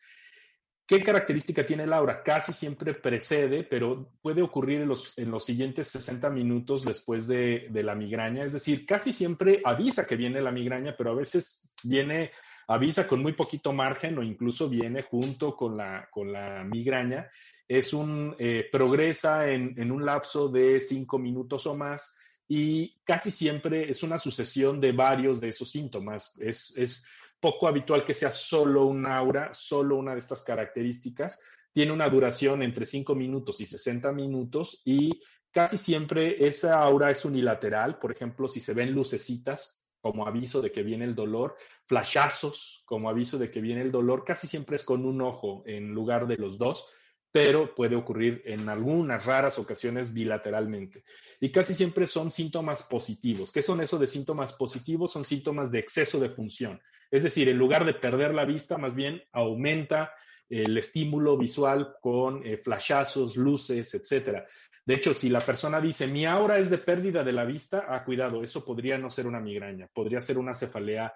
[0.85, 2.23] ¿Qué característica tiene el aura?
[2.23, 7.67] Casi siempre precede, pero puede ocurrir en los, en los siguientes 60 minutos después de,
[7.71, 8.45] de, la migraña.
[8.45, 12.31] Es decir, casi siempre avisa que viene la migraña, pero a veces viene
[12.67, 17.29] avisa con muy poquito margen o incluso viene junto con la, con la migraña,
[17.67, 22.15] es un, eh, progresa en, en, un lapso de cinco minutos o más
[22.47, 26.39] y casi siempre es una sucesión de varios de esos síntomas.
[26.39, 27.05] Es, es
[27.39, 31.39] poco habitual que sea solo un aura, solo una de estas características.
[31.73, 37.25] Tiene una duración entre 5 minutos y 60 minutos y casi siempre esa aura es
[37.25, 37.99] unilateral.
[37.99, 41.55] Por ejemplo, si se ven lucecitas, como aviso de que viene el dolor,
[41.85, 45.93] flashazos como aviso de que viene el dolor, casi siempre es con un ojo en
[45.93, 46.89] lugar de los dos,
[47.31, 51.03] pero puede ocurrir en algunas raras ocasiones bilateralmente.
[51.39, 53.51] Y casi siempre son síntomas positivos.
[53.51, 55.11] ¿Qué son eso de síntomas positivos?
[55.11, 56.81] Son síntomas de exceso de función.
[57.11, 60.13] Es decir, en lugar de perder la vista, más bien aumenta
[60.49, 64.45] el estímulo visual con eh, flashazos, luces, etcétera.
[64.87, 68.05] De hecho, si la persona dice mi aura es de pérdida de la vista, ah,
[68.05, 71.13] cuidado, eso podría no ser una migraña, podría ser una cefalea,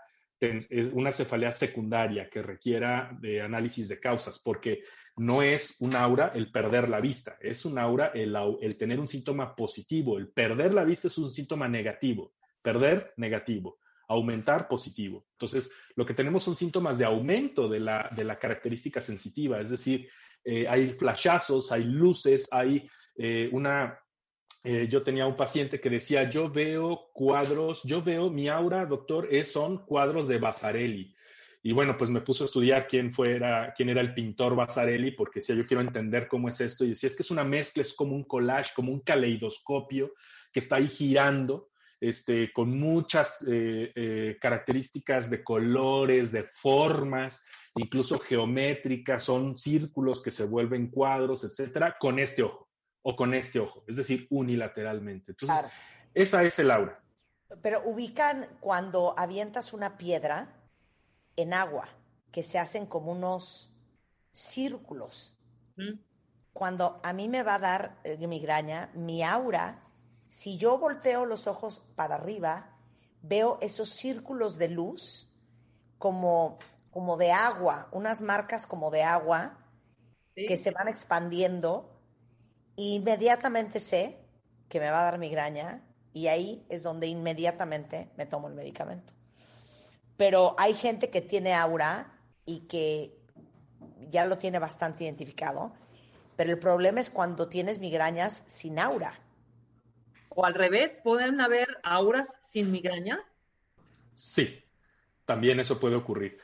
[0.92, 4.84] una cefalea secundaria que requiera de análisis de causas, porque
[5.16, 9.08] no es un aura el perder la vista, es un aura el, el tener un
[9.08, 10.18] síntoma positivo.
[10.18, 13.80] El perder la vista es un síntoma negativo, perder negativo
[14.10, 15.26] aumentar positivo.
[15.32, 19.70] Entonces, lo que tenemos son síntomas de aumento de la, de la característica sensitiva, es
[19.70, 20.10] decir,
[20.44, 24.00] eh, hay flashazos, hay luces, hay eh, una...
[24.64, 29.28] Eh, yo tenía un paciente que decía, yo veo cuadros, yo veo, mi aura, doctor,
[29.32, 31.16] es, son cuadros de Basarelli.
[31.64, 35.40] Y bueno, pues me puso a estudiar quién, fuera, quién era el pintor Basarelli, porque
[35.40, 36.86] decía, yo quiero entender cómo es esto.
[36.86, 40.14] Y decía, es que es una mezcla, es como un collage, como un caleidoscopio
[40.52, 41.70] que está ahí girando
[42.00, 47.44] este, con muchas eh, características de colores, de formas,
[47.76, 52.71] incluso geométricas, son círculos que se vuelven cuadros, etcétera, con este ojo
[53.04, 55.32] o con este ojo, es decir, unilateralmente.
[55.32, 55.72] Entonces,
[56.14, 57.04] esa es el aura.
[57.62, 60.56] Pero ubican cuando avientas una piedra
[61.36, 61.90] en agua,
[62.32, 63.74] que se hacen como unos
[64.32, 65.38] círculos.
[66.54, 69.92] Cuando a mí me va a dar migraña, mi aura
[70.32, 72.78] si yo volteo los ojos para arriba,
[73.22, 75.30] veo esos círculos de luz
[75.98, 76.58] como,
[76.90, 79.58] como de agua, unas marcas como de agua
[80.34, 82.01] que se van expandiendo.
[82.76, 84.18] Inmediatamente sé
[84.70, 89.14] que me va a dar migraña y ahí es donde inmediatamente me tomo el medicamento.
[90.18, 92.14] Pero hay gente que tiene aura
[92.46, 93.18] y que
[94.10, 95.74] ya lo tiene bastante identificado,
[96.36, 99.14] pero el problema es cuando tienes migrañas sin aura
[100.34, 103.20] o al revés, ¿pueden haber auras sin migraña?
[104.16, 104.64] Sí,
[105.26, 106.40] también eso puede ocurrir.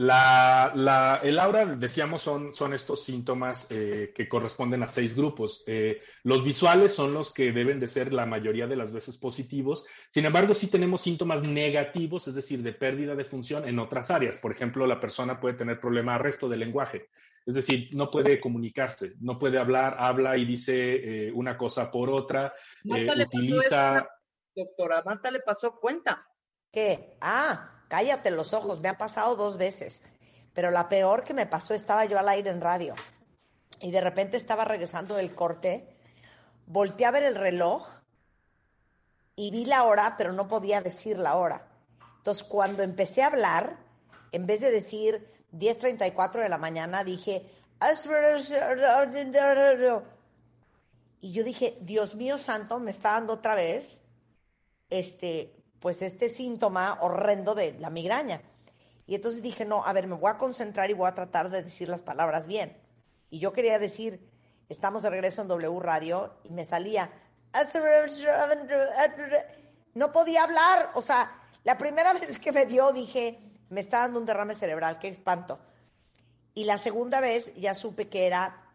[0.00, 5.64] La, el aura, decíamos, son, son estos síntomas eh, que corresponden a seis grupos.
[5.66, 9.86] Eh, los visuales son los que deben de ser la mayoría de las veces positivos.
[10.08, 14.36] Sin embargo, sí tenemos síntomas negativos, es decir, de pérdida de función en otras áreas.
[14.36, 17.08] Por ejemplo, la persona puede tener problema de resto del lenguaje.
[17.44, 22.08] Es decir, no puede comunicarse, no puede hablar, habla y dice eh, una cosa por
[22.08, 24.08] otra, utiliza...
[24.54, 26.24] doctora, Marta le pasó cuenta.
[26.70, 27.16] ¿Qué?
[27.20, 30.02] Ah, cállate los ojos, me ha pasado dos veces.
[30.54, 32.94] Pero la peor que me pasó estaba yo al aire en radio.
[33.80, 35.96] Y de repente estaba regresando del corte,
[36.66, 37.88] volteé a ver el reloj
[39.36, 41.68] y vi la hora, pero no podía decir la hora.
[42.16, 43.78] Entonces, cuando empecé a hablar,
[44.32, 47.46] en vez de decir 10.34 de la mañana, dije...
[51.20, 54.00] Y yo dije, Dios mío santo, me está dando otra vez
[54.90, 58.42] este, pues este síntoma horrendo de la migraña.
[59.06, 61.62] Y entonces dije, no, a ver, me voy a concentrar y voy a tratar de
[61.62, 62.76] decir las palabras bien.
[63.30, 64.28] Y yo quería decir,
[64.68, 67.10] estamos de regreso en W Radio y me salía,
[69.94, 70.90] no podía hablar.
[70.94, 71.32] O sea,
[71.64, 73.38] la primera vez que me dio dije,
[73.70, 75.58] me está dando un derrame cerebral, qué espanto.
[76.54, 78.74] Y la segunda vez ya supe que era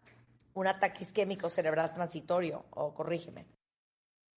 [0.54, 3.46] un ataque isquémico cerebral transitorio, o corrígeme.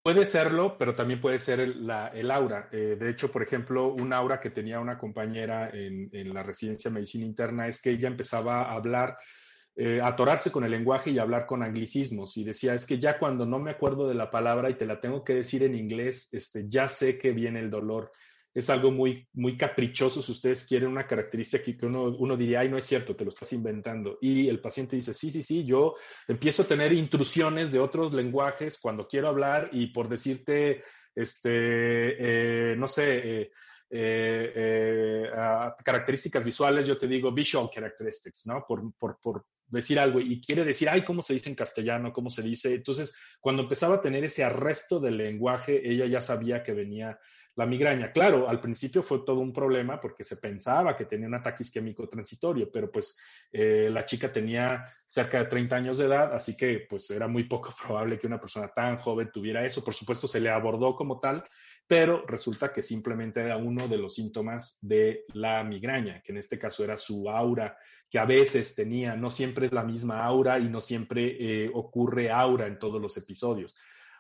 [0.08, 2.70] Puede serlo, pero también puede ser el, aura.
[2.72, 6.94] Eh, de hecho, por ejemplo, un aura que tenía una compañera en, la residencia de
[6.94, 9.18] medicina interna es que ella empezaba a hablar,
[9.76, 12.38] eh, a atorarse con el lenguaje y a hablar con anglicismos.
[12.38, 15.02] Y decía, es que ya cuando no me acuerdo de la palabra y te la
[15.02, 18.14] tengo que decir en inglés, este, ya sé que viene el dolor
[18.54, 22.70] es algo muy, muy caprichoso si ustedes quieren una característica que uno, uno diría, ay,
[22.70, 24.18] no es cierto, te lo estás inventando.
[24.22, 25.96] Y el paciente dice, sí, sí, sí, yo
[26.28, 30.82] empiezo a tener intrusiones de otros lenguajes cuando quiero hablar y por decirte,
[31.14, 33.52] este, eh, no sé, eh,
[33.90, 35.30] eh,
[35.84, 38.66] características visuales, yo te digo visual characteristics, ¿no?
[38.68, 42.14] Por, por, por, decir algo y quiere decir, ay, ¿cómo se dice en castellano?
[42.14, 42.74] ¿Cómo se dice?
[42.74, 47.20] Entonces, cuando empezaba a tener ese arresto del lenguaje, ella ya sabía que venía
[47.58, 48.12] la migraña.
[48.12, 52.08] Claro, al principio fue todo un problema porque se pensaba que tenía un ataque isquémico
[52.08, 53.20] transitorio, pero pues
[53.52, 57.46] eh, la chica tenía cerca de 30 años de edad, así que pues era muy
[57.46, 59.84] poco probable que una persona tan joven tuviera eso.
[59.84, 61.44] Por supuesto, se le abordó como tal,
[61.88, 66.60] pero resulta que simplemente era uno de los síntomas de la migraña, que en este
[66.60, 67.76] caso era su aura,
[68.08, 72.30] que a veces tenía, no siempre es la misma aura y no siempre eh, ocurre
[72.30, 73.76] aura en todos los episodios.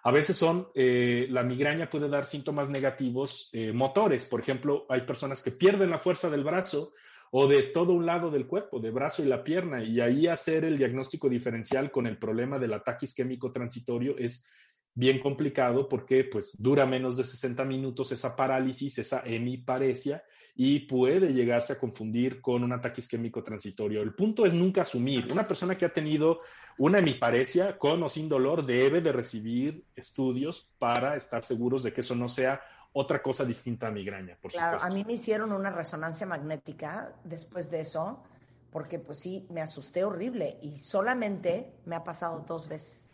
[0.07, 4.23] A veces son, eh, la migraña puede dar síntomas negativos eh, motores.
[4.23, 6.93] Por ejemplo, hay personas que pierden la fuerza del brazo
[7.29, 10.63] o de todo un lado del cuerpo, de brazo y la pierna, y ahí hacer
[10.63, 14.47] el diagnóstico diferencial con el problema del ataque isquémico transitorio es
[14.93, 20.23] bien complicado porque pues dura menos de 60 minutos esa parálisis, esa hemiparesia,
[20.59, 24.01] y puede llegarse a confundir con un ataque isquémico transitorio.
[24.01, 25.31] El punto es nunca asumir.
[25.31, 26.39] Una persona que ha tenido
[26.79, 32.01] una hemiparesia con o sin dolor debe de recibir estudios para estar seguros de que
[32.01, 32.59] eso no sea
[32.93, 37.69] otra cosa distinta a migraña, por claro, a mí me hicieron una resonancia magnética después
[37.69, 38.23] de eso,
[38.71, 43.07] porque pues sí, me asusté horrible y solamente me ha pasado dos veces.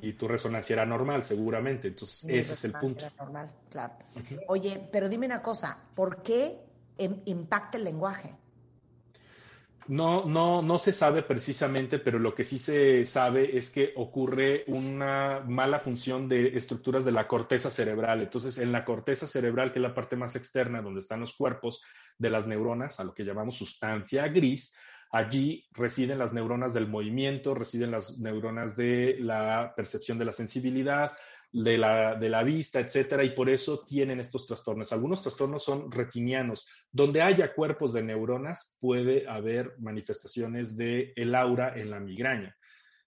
[0.00, 1.86] Y tu resonancia era normal, seguramente.
[1.88, 3.06] Entonces, ese es el punto.
[3.06, 3.94] Era normal, claro.
[4.48, 6.71] Oye, pero dime una cosa, ¿por qué
[7.24, 8.36] impacta el lenguaje?
[9.88, 14.64] No, no, no se sabe precisamente, pero lo que sí se sabe es que ocurre
[14.68, 18.22] una mala función de estructuras de la corteza cerebral.
[18.22, 21.82] Entonces, en la corteza cerebral, que es la parte más externa, donde están los cuerpos
[22.16, 24.76] de las neuronas, a lo que llamamos sustancia gris,
[25.10, 31.12] allí residen las neuronas del movimiento, residen las neuronas de la percepción de la sensibilidad,
[31.52, 34.92] de la, de la vista, etcétera, y por eso tienen estos trastornos.
[34.92, 36.66] Algunos trastornos son retinianos.
[36.90, 42.56] Donde haya cuerpos de neuronas, puede haber manifestaciones de el aura en la migraña.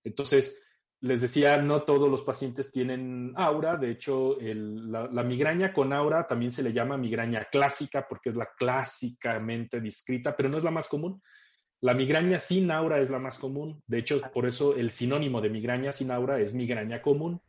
[0.03, 0.61] Entonces,
[1.01, 3.77] les decía, no todos los pacientes tienen aura.
[3.77, 8.35] De hecho, la, la, migraña con aura también se le llama migraña clásica porque es
[8.35, 11.21] la clásicamente descrita, pero no es la más común.
[11.81, 13.83] La migraña sin aura es la más común.
[13.85, 17.41] De hecho, por eso el sinónimo de migraña sin aura es migraña común.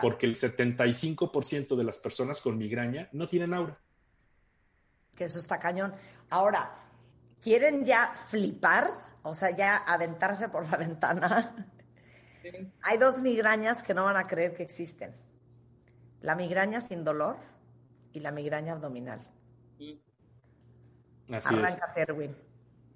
[0.00, 3.78] Porque el 75% de las personas con migraña no tienen aura.
[5.14, 5.94] Que eso está cañón.
[6.30, 6.74] Ahora,
[7.40, 8.90] ¿quieren ya flipar?
[9.22, 11.68] O sea, ya aventarse por la ventana.
[12.82, 15.14] Hay dos migrañas que no van a creer que existen.
[16.20, 17.36] La migraña sin dolor
[18.12, 19.20] y la migraña abdominal.
[21.30, 22.36] Así Arranca, Erwin.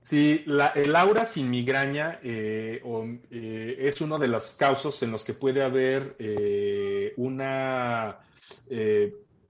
[0.07, 2.81] Sí, el aura sin migraña eh,
[3.29, 8.21] eh, es uno de los causas en los que puede haber eh, una,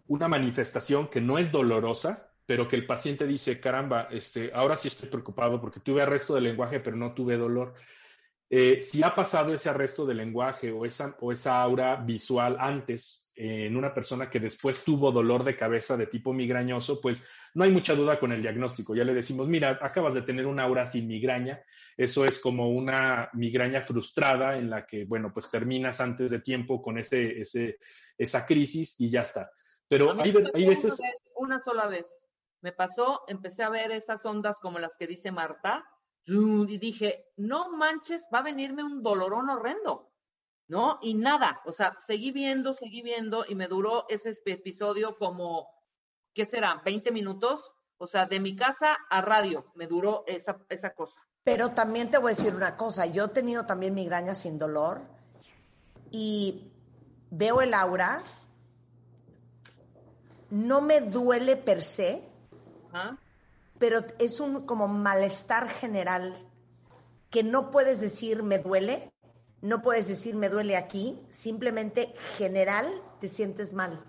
[0.06, 4.88] una manifestación que no es dolorosa, pero que el paciente dice, caramba, este, ahora sí
[4.88, 7.74] estoy preocupado porque tuve arresto de lenguaje, pero no tuve dolor.
[8.48, 13.32] Eh, si ha pasado ese arresto de lenguaje o esa, o esa aura visual antes
[13.34, 17.26] eh, en una persona que después tuvo dolor de cabeza de tipo migrañoso, pues
[17.56, 18.94] no hay mucha duda con el diagnóstico.
[18.94, 21.62] Ya le decimos, mira, acabas de tener una aura sin migraña.
[21.96, 26.82] Eso es como una migraña frustrada en la que, bueno, pues terminas antes de tiempo
[26.82, 27.78] con ese, ese,
[28.18, 29.50] esa crisis y ya está.
[29.88, 31.00] Pero hay, hay veces...
[31.34, 32.04] Una sola vez.
[32.60, 35.82] Me pasó, empecé a ver esas ondas como las que dice Marta,
[36.26, 40.12] y dije, no manches, va a venirme un dolorón horrendo,
[40.68, 40.98] ¿no?
[41.00, 45.75] Y nada, o sea, seguí viendo, seguí viendo y me duró ese episodio como,
[46.36, 46.82] ¿qué será?
[46.84, 47.72] ¿20 minutos?
[47.96, 51.26] O sea, de mi casa a radio me duró esa, esa cosa.
[51.42, 55.00] Pero también te voy a decir una cosa, yo he tenido también migraña sin dolor
[56.10, 56.70] y
[57.30, 58.22] veo el aura,
[60.50, 62.22] no me duele per se,
[62.92, 63.16] ¿Ah?
[63.78, 66.34] pero es un como malestar general
[67.30, 69.10] que no puedes decir me duele,
[69.62, 74.04] no puedes decir me duele aquí, simplemente general te sientes mal.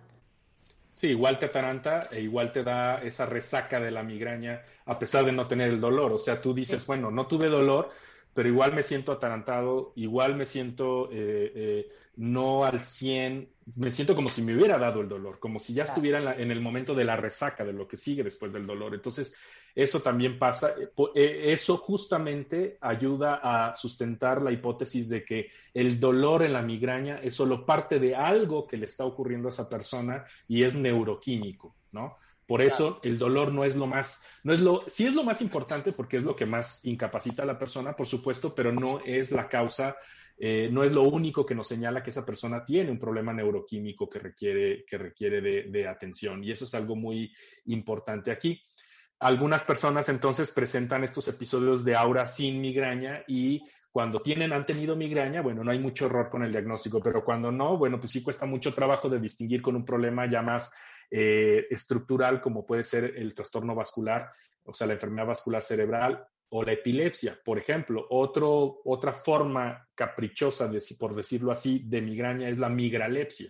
[0.97, 5.25] Sí, igual te ataranta e igual te da esa resaca de la migraña a pesar
[5.25, 6.11] de no tener el dolor.
[6.11, 7.91] O sea, tú dices, bueno, no tuve dolor,
[8.33, 14.15] pero igual me siento atarantado, igual me siento eh, eh, no al 100, me siento
[14.15, 17.05] como si me hubiera dado el dolor, como si ya estuviera en, el momento de
[17.05, 18.95] la resaca, de lo que sigue después del dolor.
[18.95, 19.35] Entonces,
[19.77, 20.71] eso también pasa,
[21.13, 27.19] eh, eso justamente ayuda a sustentar la hipótesis de que el dolor en la migraña
[27.21, 31.75] es solo parte de algo que le está ocurriendo a esa persona y es neuroquímico,
[31.91, 32.17] ¿no?
[32.47, 35.43] Por eso el dolor no es lo más, no es lo, sí es lo más
[35.43, 39.31] importante porque es lo que más incapacita a la persona, por supuesto, pero no es
[39.31, 39.95] la causa,
[40.39, 44.09] eh, no es lo único que nos señala que esa persona tiene un problema neuroquímico
[44.09, 46.43] que requiere, que requiere de, atención.
[46.43, 47.33] Y eso es algo muy
[47.65, 48.61] importante aquí.
[49.19, 54.95] Algunas personas entonces presentan estos episodios de aura sin migraña y cuando tienen, han tenido
[54.95, 58.21] migraña, bueno, no hay mucho error con el diagnóstico, pero cuando no, bueno, pues sí
[58.21, 60.71] cuesta mucho trabajo de distinguir con un problema ya más
[61.09, 64.29] eh, estructural como puede ser el trastorno vascular,
[64.65, 68.05] o sea, la enfermedad vascular cerebral o la epilepsia, por ejemplo.
[68.09, 73.49] Otro, otra forma caprichosa, de, por decirlo así, de migraña es la migralepsia.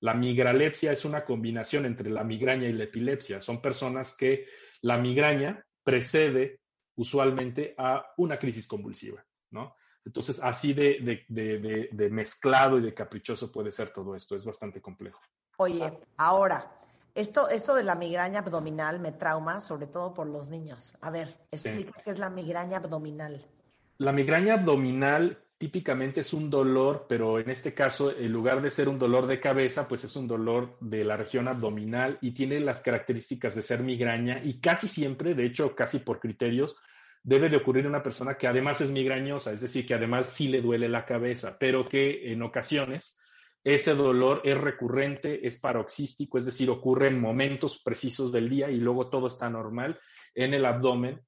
[0.00, 3.40] La migralepsia es una combinación entre la migraña y la epilepsia.
[3.40, 4.44] Son personas que
[4.84, 6.60] la migraña precede
[6.96, 9.74] usualmente a una crisis convulsiva, ¿no?
[10.04, 14.36] Entonces, así de, de, mezclado y de caprichoso puede ser todo esto.
[14.36, 15.22] Es bastante complejo.
[15.56, 16.70] Oye, ahora,
[17.14, 20.94] esto, esto de la migraña abdominal me trauma, sobre todo por los niños.
[21.00, 23.42] A ver, explica qué es la migraña abdominal.
[23.96, 28.86] La migraña abdominal típicamente es un dolor, pero en este caso, en lugar de ser
[28.86, 32.82] un dolor de cabeza, pues es un dolor de la región abdominal y tiene las
[32.82, 36.76] características de ser migraña y casi siempre, de hecho, casi por criterios,
[37.22, 40.60] debe de ocurrir una persona que además es migrañosa, es decir, que además sí le
[40.60, 43.18] duele la cabeza, pero que en ocasiones
[43.64, 48.80] ese dolor es recurrente, es paroxístico, es decir, ocurre en momentos precisos del día y
[48.80, 49.98] luego todo está normal
[50.34, 51.22] en el abdomen.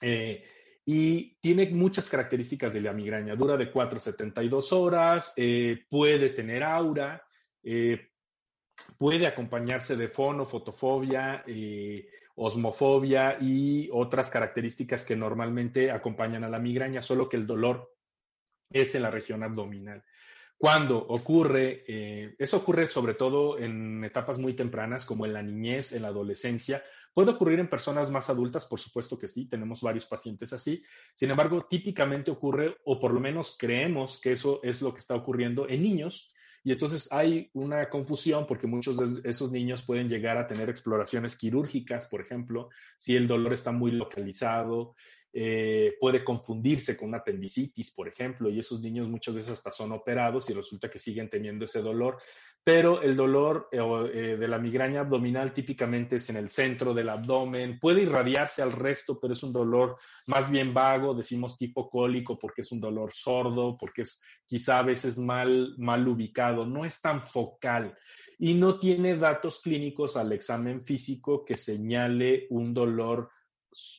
[0.00, 0.44] Eh,
[0.90, 3.36] y tiene muchas características de la migraña.
[3.36, 7.22] Dura de 4 a 72 horas, eh, puede tener aura,
[7.62, 8.08] eh,
[8.96, 11.44] puede acompañarse de fono, fotofobia,
[12.36, 17.94] osmofobia y otras características que normalmente acompañan a la migraña, solo que el dolor
[18.72, 20.02] es en la región abdominal.
[20.58, 25.92] Cuando ocurre, eh, eso ocurre sobre todo en etapas muy tempranas, como en la niñez,
[25.92, 26.82] en la adolescencia.
[27.18, 30.84] Puede ocurrir en personas más adultas, por supuesto que sí, tenemos varios pacientes así.
[31.16, 35.16] Sin embargo, típicamente ocurre, o por lo menos creemos que eso es lo que está
[35.16, 36.32] ocurriendo en niños.
[36.62, 41.34] Y entonces hay una confusión porque muchos de esos niños pueden llegar a tener exploraciones
[41.34, 44.94] quirúrgicas, por ejemplo, si el dolor está muy localizado,
[45.32, 49.92] eh, puede confundirse con una apendicitis, por ejemplo, y esos niños muchas veces hasta son
[49.92, 52.18] operados y resulta que siguen teniendo ese dolor,
[52.68, 53.78] pero el dolor eh,
[54.12, 58.72] eh, de la migraña abdominal típicamente es en el centro del abdomen, puede irradiarse al
[58.72, 59.96] resto, pero es un dolor
[60.26, 64.82] más bien vago, decimos tipo cólico porque es un dolor sordo, porque es quizá a
[64.82, 67.96] veces mal, mal ubicado, no es tan focal
[68.38, 73.30] y no tiene datos clínicos al examen físico que señale un dolor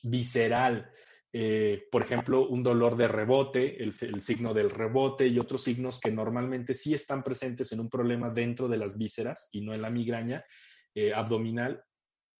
[0.04, 0.88] visceral.
[1.32, 6.10] Eh, por ejemplo, un dolor de rebote, el, signo del rebote y otros signos que
[6.10, 9.90] normalmente sí están presentes en un problema dentro de las vísceras y no en la
[9.90, 10.44] migraña
[10.94, 11.84] eh, abdominal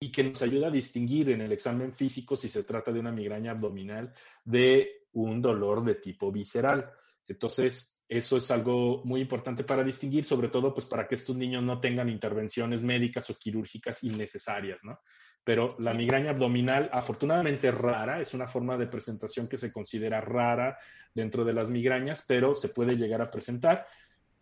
[0.00, 3.12] y que nos ayuda a distinguir en el examen físico si se trata de una
[3.12, 4.12] migraña abdominal
[4.44, 6.90] de un dolor de tipo visceral.
[7.28, 11.62] Entonces, eso es algo muy importante para distinguir, sobre todo pues para que estos niños
[11.62, 14.98] no tengan intervenciones médicas o quirúrgicas innecesarias, ¿no?
[15.44, 20.78] Pero la migraña abdominal afortunadamente rara, es una forma de presentación que se considera rara
[21.14, 23.86] dentro de las migrañas, pero se puede llegar a presentar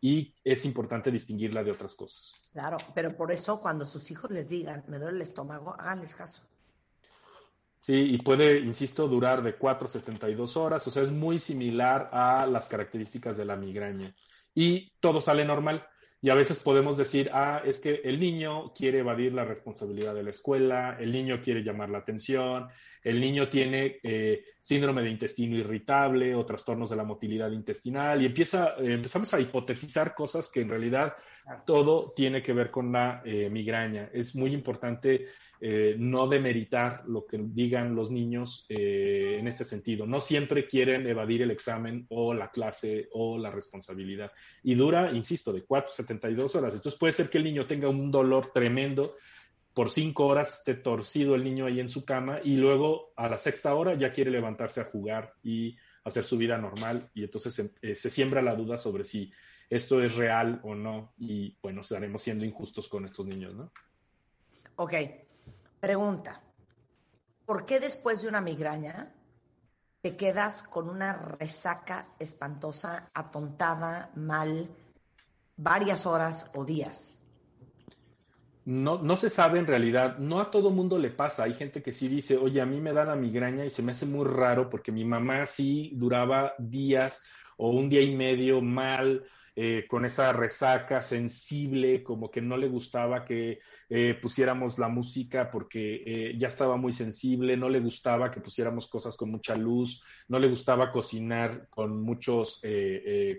[0.01, 2.43] y es importante distinguirla de otras cosas.
[2.53, 6.43] Claro, pero por eso cuando sus hijos les digan, me duele el estómago, háganles caso.
[7.79, 12.11] Sí, y puede, insisto, durar de 4 a 72 horas, o sea, es muy similar
[12.13, 14.13] a las características de la migraña.
[14.55, 15.87] Y todo sale normal.
[16.21, 20.25] Y a veces podemos decir, ah, es que el niño quiere evadir la responsabilidad de
[20.25, 22.67] la escuela, el niño quiere llamar la atención,
[23.05, 28.27] el niño tiene eh, síndrome de intestino irritable o trastornos de la motilidad intestinal y
[28.27, 31.15] empieza, eh, empezamos a hipotetizar cosas que en realidad
[31.65, 34.11] todo tiene que ver con la eh, migraña.
[34.13, 35.27] Es muy importante
[35.61, 40.07] no demeritar lo que digan los niños en este sentido.
[40.07, 44.31] No siempre quieren evadir el examen o la clase o la responsabilidad.
[44.63, 46.75] Y dura, insisto, de 4 a 72 horas.
[46.75, 49.15] Entonces puede ser que el niño tenga un dolor tremendo
[49.79, 53.39] por cinco horas esté torcido el niño ahí en su cama y luego a la
[53.39, 57.71] sexta hora ya quiere levantarse a jugar y hacer su vida normal y entonces se,
[57.83, 59.33] eh, siembra la duda sobre si
[59.71, 63.71] esto es real o no y bueno, estaremos siendo injustos con estos niños, ¿no?
[64.75, 64.95] Ok,
[65.81, 66.43] pregunta.
[67.45, 69.15] ¿Por qué después de una migraña
[70.01, 74.69] te quedas con una resaca espantosa, atontada, mal,
[75.57, 77.23] varias horas o días?
[78.65, 81.45] No, no se sabe en realidad, no a todo mundo le pasa.
[81.45, 83.93] Hay gente que sí dice, oye, a mí me da la migraña y se me
[83.93, 87.23] hace muy raro porque mi mamá sí duraba días
[87.57, 89.25] o un día y medio mal,
[89.61, 95.51] eh, con esa resaca sensible, como que no le gustaba que eh, pusiéramos la música
[95.51, 100.05] porque eh, ya estaba muy sensible, no le gustaba que pusiéramos cosas con mucha luz,
[100.29, 102.63] no le gustaba cocinar con muchos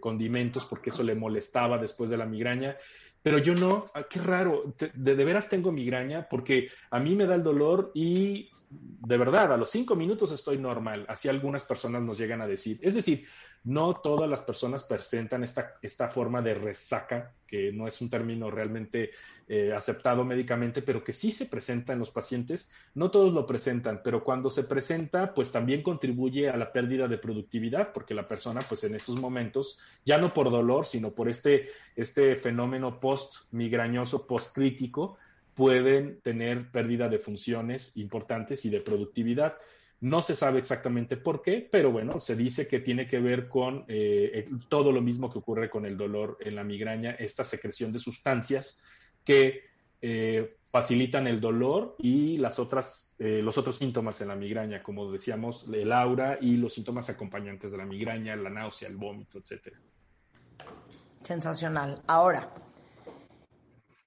[0.01, 2.75] condimentos porque eso le molestaba después de la migraña
[3.21, 7.27] pero yo no, ah, qué raro, de, de, veras tengo migraña porque a mí me
[7.27, 12.03] da el dolor y de verdad, a los cinco minutos estoy normal, así algunas personas
[12.03, 12.79] nos llegan a decir.
[12.81, 13.25] Es decir,
[13.63, 18.49] no todas las personas presentan esta, esta forma de resaca, que no es un término
[18.49, 19.11] realmente
[19.47, 22.71] eh, aceptado médicamente, pero que sí se presenta en los pacientes.
[22.93, 27.17] No todos lo presentan, pero cuando se presenta, pues también contribuye a la pérdida de
[27.17, 31.69] productividad, porque la persona, pues en esos momentos, ya no por dolor, sino por este,
[31.95, 35.17] este fenómeno post-migrañoso, post-crítico,
[35.55, 39.55] pueden tener pérdida de funciones importantes y de productividad.
[40.01, 43.83] No se sabe exactamente por qué, pero bueno, se dice que tiene que ver con
[43.87, 47.99] eh, todo lo mismo que ocurre con el dolor en la migraña, esta secreción de
[47.99, 48.81] sustancias
[49.25, 49.63] que
[50.01, 55.11] eh, facilitan el dolor y las otras, eh, los otros síntomas en la migraña, como
[55.11, 59.75] decíamos, el aura y los síntomas acompañantes de la migraña, la náusea, el vómito, etc.
[61.23, 62.01] Sensacional.
[62.07, 62.47] Ahora,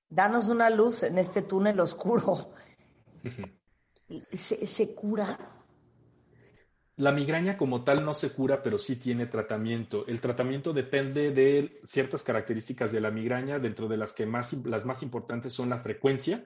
[0.09, 2.55] danos una luz en este túnel oscuro.
[4.33, 5.62] ¿Se, cura?
[6.97, 10.07] La migraña como tal no se cura, pero sí tiene tratamiento.
[10.07, 14.85] El tratamiento depende de ciertas características de la migraña, dentro de las que más, las
[14.85, 16.45] más importantes son la frecuencia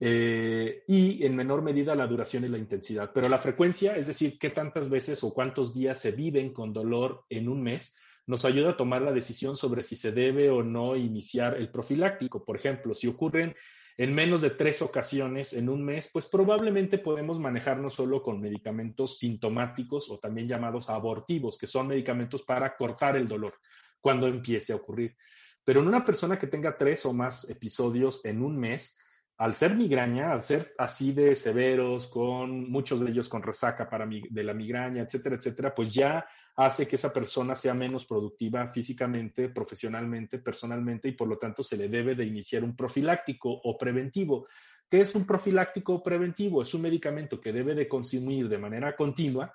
[0.00, 3.10] eh, y en menor medida la duración y la intensidad.
[3.12, 7.24] Pero la frecuencia, es decir, qué tantas veces o cuántos días se viven con dolor
[7.28, 10.96] en un mes, nos ayuda a tomar la decisión sobre si se debe o no
[10.96, 12.44] iniciar el profiláctico.
[12.44, 13.54] Por ejemplo, si ocurren
[13.98, 19.18] en menos de tres ocasiones en un mes, pues probablemente podemos manejarnos solo con medicamentos
[19.18, 23.54] sintomáticos o también llamados abortivos, que son medicamentos para cortar el dolor
[24.00, 25.16] cuando empiece a ocurrir.
[25.64, 29.00] Pero en una persona que tenga tres o más episodios en un mes,
[29.38, 34.04] al ser migraña, al ser así de severos, con muchos de ellos con resaca para
[34.06, 36.26] de la migraña, etcétera, etcétera, pues ya
[36.56, 41.76] hace que esa persona sea menos productiva físicamente, profesionalmente, personalmente y por lo tanto se
[41.76, 44.48] le debe de iniciar un profiláctico o preventivo.
[44.90, 46.60] ¿Qué es un profiláctico o preventivo?
[46.60, 49.54] Es un medicamento que debe de consumir de manera continua,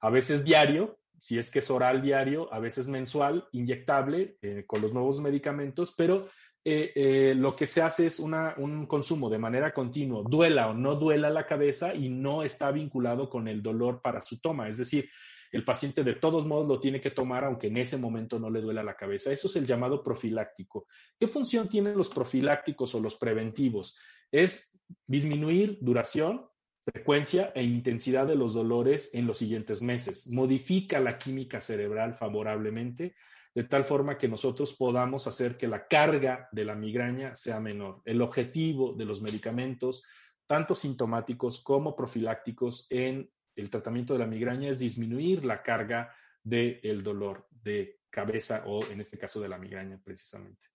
[0.00, 4.80] a veces diario, si es que es oral diario, a veces mensual, inyectable eh, con
[4.80, 6.26] los nuevos medicamentos, pero
[6.62, 10.94] eh, eh, lo que se hace es un consumo de manera continua, duela o no
[10.94, 14.68] duela la cabeza y no está vinculado con el dolor para su toma.
[14.68, 15.08] Es decir,
[15.52, 18.60] el paciente de todos modos lo tiene que tomar aunque en ese momento no le
[18.60, 19.32] duela la cabeza.
[19.32, 20.86] Eso es el llamado profiláctico.
[21.18, 23.98] ¿Qué función tienen los profilácticos o los preventivos?
[24.30, 26.46] Es disminuir duración,
[26.84, 30.28] frecuencia e intensidad de los dolores en los siguientes meses.
[30.28, 33.14] Modifica la química cerebral favorablemente
[33.54, 38.00] de tal forma que nosotros podamos hacer que la carga de la migraña sea menor.
[38.04, 40.04] El objetivo de los medicamentos,
[40.46, 47.02] tanto sintomáticos como profilácticos en el tratamiento de la migraña, es disminuir la carga del
[47.02, 50.66] dolor de cabeza o en este caso de la migraña precisamente.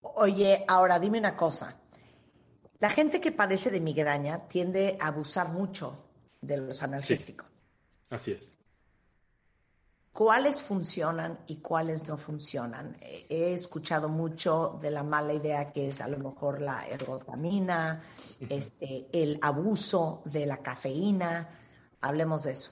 [0.00, 1.80] Oye, ahora dime una cosa.
[2.78, 6.10] La gente que padece de migraña tiende a abusar mucho
[6.40, 7.46] de los analgésicos.
[8.10, 8.53] Así es.
[10.14, 12.96] ¿Cuáles funcionan y cuáles no funcionan?
[13.02, 18.00] He escuchado mucho de la mala idea que es a lo mejor la ergotamina,
[18.48, 21.48] este, el abuso de la cafeína.
[22.00, 22.70] Hablemos de eso.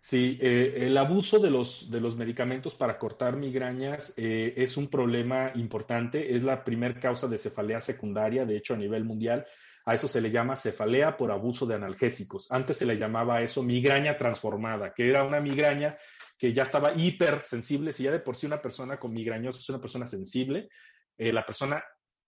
[0.00, 4.88] Sí, eh, el abuso de los, de los medicamentos para cortar migrañas eh, es un
[4.88, 6.34] problema importante.
[6.34, 9.44] Es la primera causa de cefalea secundaria, de hecho, a nivel mundial.
[9.86, 12.50] A eso se le llama cefalea por abuso de analgésicos.
[12.50, 15.98] Antes se le llamaba eso migraña transformada, que era una migraña
[16.36, 17.92] que ya estaba hipersensible.
[17.92, 20.68] Si ya de por sí una persona con migrañosa es una persona sensible,
[21.16, 21.82] eh, la persona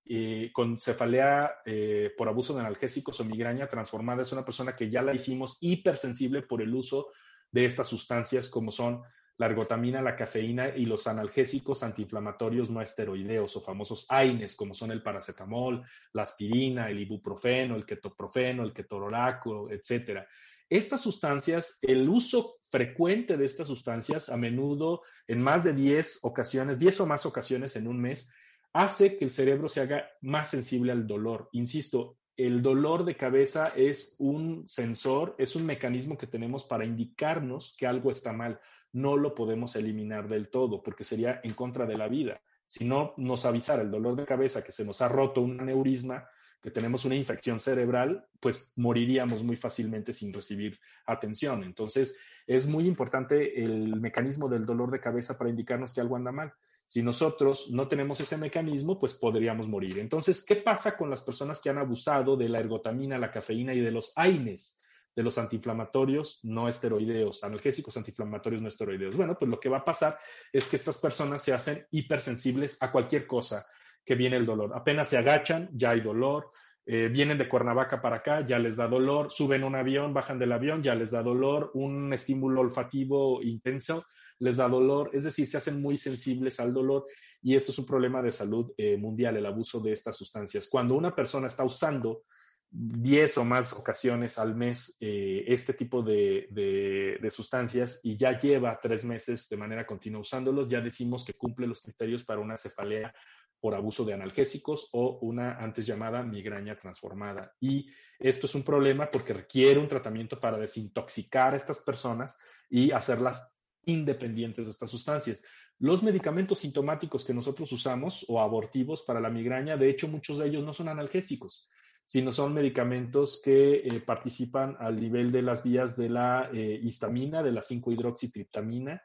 [0.09, 4.89] eh, con cefalea eh, por abuso de analgésicos o migraña transformada es una persona que
[4.89, 7.09] ya la hicimos hipersensible por el uso
[7.51, 9.03] de estas sustancias como son
[9.39, 14.91] la ergotamina, la cafeína y los analgésicos antiinflamatorios no esteroideos o famosos AINES, como son
[14.93, 20.27] el paracetamol, la aspirina, el ibuprofeno, el ketoprofeno, el ketorolaco, etcétera.
[20.69, 26.79] Estas sustancias, el uso frecuente de estas sustancias, a menudo en más de 10 ocasiones,
[26.79, 28.33] 10 o más ocasiones en un mes,
[28.73, 31.49] hace que el cerebro se haga más sensible al dolor.
[31.53, 37.75] Insisto, el dolor de cabeza es un sensor, es un mecanismo que tenemos para indicarnos
[37.79, 38.61] que algo está mal
[38.97, 42.41] no lo podemos eliminar del todo porque sería en contra de la vida.
[42.67, 46.27] Si no nos avisara el dolor de cabeza que se nos ha roto un aneurisma,
[46.63, 51.63] que tenemos una infección cerebral, pues moriríamos muy fácilmente sin recibir atención.
[51.63, 56.33] Entonces, es muy importante el mecanismo del dolor de cabeza para indicarnos que algo anda
[56.33, 56.55] mal.
[56.87, 59.99] Si nosotros no tenemos ese mecanismo, pues podríamos morir.
[59.99, 63.81] Entonces, ¿qué pasa con las personas que han abusado de la ergotamina, la cafeína y
[63.81, 64.81] de los AINES?
[65.17, 69.17] De los antiinflamatorios no esteroideos, analgésicos antiinflamatorios no esteroideos.
[69.17, 70.19] Bueno, pues lo que va a pasar
[70.53, 73.67] es que estas personas se hacen hipersensibles a cualquier cosa
[74.05, 74.73] que viene el dolor.
[74.75, 76.51] Apenas se agachan, ya hay dolor.
[76.85, 79.31] Eh, vienen de Cuernavaca para acá, ya les da dolor.
[79.31, 81.71] Suben un avión, bajan del avión, ya les da dolor.
[81.73, 84.05] Un estímulo olfativo intenso
[84.39, 85.11] les da dolor.
[85.15, 87.07] Es decir, se hacen muy sensibles al dolor
[87.41, 90.69] y esto es un problema de salud eh, mundial, el abuso de estas sustancias.
[90.69, 92.25] Cuando una persona está usando
[92.71, 99.05] 10 o más ocasiones al mes eh, este tipo de, sustancias y ya lleva tres
[99.05, 103.15] meses de manera continua usándolos, ya decimos que cumple los criterios para una cefalea
[103.61, 107.55] por abuso de analgésicos o una antes llamada migraña transformada.
[107.59, 112.37] Y esto es un problema porque requiere un tratamiento para desintoxicar a estas personas
[112.69, 113.51] y hacerlas
[113.87, 115.43] independientes de estas sustancias.
[115.79, 120.49] Los medicamentos sintomáticos que nosotros usamos o abortivos para la migraña, de hecho, muchos de
[120.49, 121.69] ellos no son analgésicos
[122.07, 127.43] sino son medicamentos que eh, participan al nivel de las vías de la eh, histamina,
[127.43, 129.03] de la 5-hidroxitriptamina.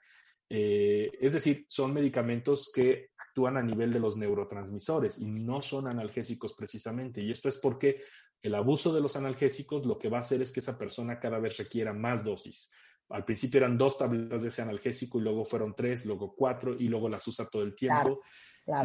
[0.47, 5.87] Eh, es decir, son medicamentos que actúan a nivel de los neurotransmisores y no son
[5.87, 7.21] analgésicos precisamente.
[7.21, 8.03] Y esto es porque
[8.43, 11.39] el abuso de los analgésicos lo que va a hacer es que esa persona cada
[11.39, 12.71] vez requiera más dosis.
[13.09, 16.87] Al principio eran dos tabletas de ese analgésico y luego fueron tres, luego cuatro y
[16.87, 18.21] luego las usa todo el tiempo.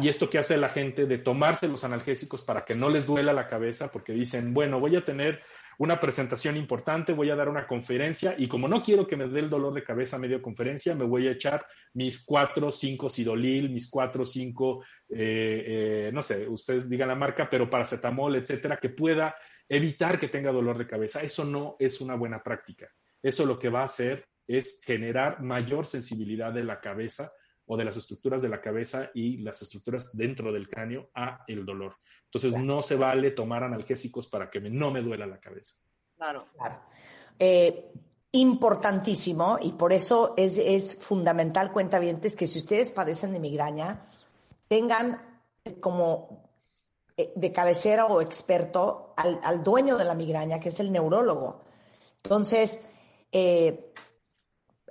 [0.01, 3.31] Y esto que hace la gente de tomarse los analgésicos para que no les duela
[3.31, 5.41] la cabeza, porque dicen, bueno, voy a tener
[5.77, 9.39] una presentación importante, voy a dar una conferencia y como no quiero que me dé
[9.39, 13.69] el dolor de cabeza a medio conferencia, me voy a echar mis cuatro, cinco sidolil,
[13.69, 18.89] mis cuatro, cinco, eh, eh, no sé, ustedes digan la marca, pero paracetamol, etcétera, que
[18.89, 19.35] pueda
[19.69, 21.21] evitar que tenga dolor de cabeza.
[21.21, 22.89] Eso no es una buena práctica.
[23.21, 27.31] Eso lo que va a hacer es generar mayor sensibilidad de la cabeza
[27.67, 31.65] o de las estructuras de la cabeza y las estructuras dentro del cráneo a el
[31.65, 31.97] dolor.
[32.25, 35.75] Entonces no se vale tomar analgésicos para que no me duela la cabeza.
[36.15, 36.81] Claro, claro.
[37.39, 37.91] Eh,
[38.31, 44.07] importantísimo y por eso es, es fundamental, cuentavientes, que si ustedes padecen de migraña,
[44.67, 45.21] tengan
[45.79, 46.49] como
[47.15, 51.61] eh, de cabecera o experto al, al, dueño de la migraña, que es el neurólogo.
[52.23, 52.89] Entonces,
[53.31, 53.93] eh,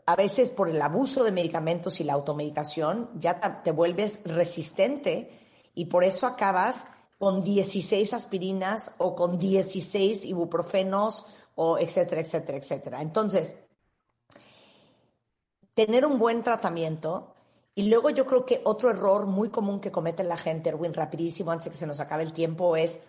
[0.06, 5.36] a veces por el abuso de medicamentos y la automedicación ya te vuelves resistente
[5.74, 6.86] y por eso acabas
[7.18, 11.26] con 16 aspirinas o con 16 ibuprofenos
[11.56, 13.02] o etcétera, etcétera, etcétera.
[13.02, 13.56] Entonces,
[15.74, 17.34] tener un buen tratamiento
[17.74, 21.50] y luego yo creo que otro error muy común que comete la gente, Erwin, rapidísimo,
[21.50, 23.00] antes de que se nos acabe el tiempo, es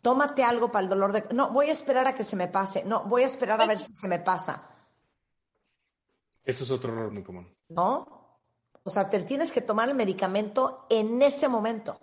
[0.00, 1.24] tómate algo para el dolor de...
[1.34, 2.82] No, voy a esperar a que se me pase.
[2.84, 4.69] No, voy a esperar a ver si se me pasa.
[6.44, 7.54] Eso es otro error muy común.
[7.68, 8.38] ¿No?
[8.82, 11.98] O sea, te tienes que tomar el medicamento en ese momento.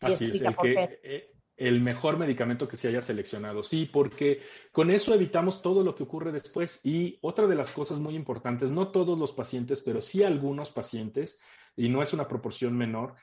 [0.00, 3.62] Así es, el, que, eh, el mejor medicamento que se haya seleccionado.
[3.62, 4.40] Sí, porque
[4.70, 6.84] con eso evitamos todo lo que ocurre después.
[6.84, 11.42] Y otra de las cosas muy importantes, no todos los pacientes, pero sí algunos pacientes,
[11.74, 13.14] y no es una proporción menor,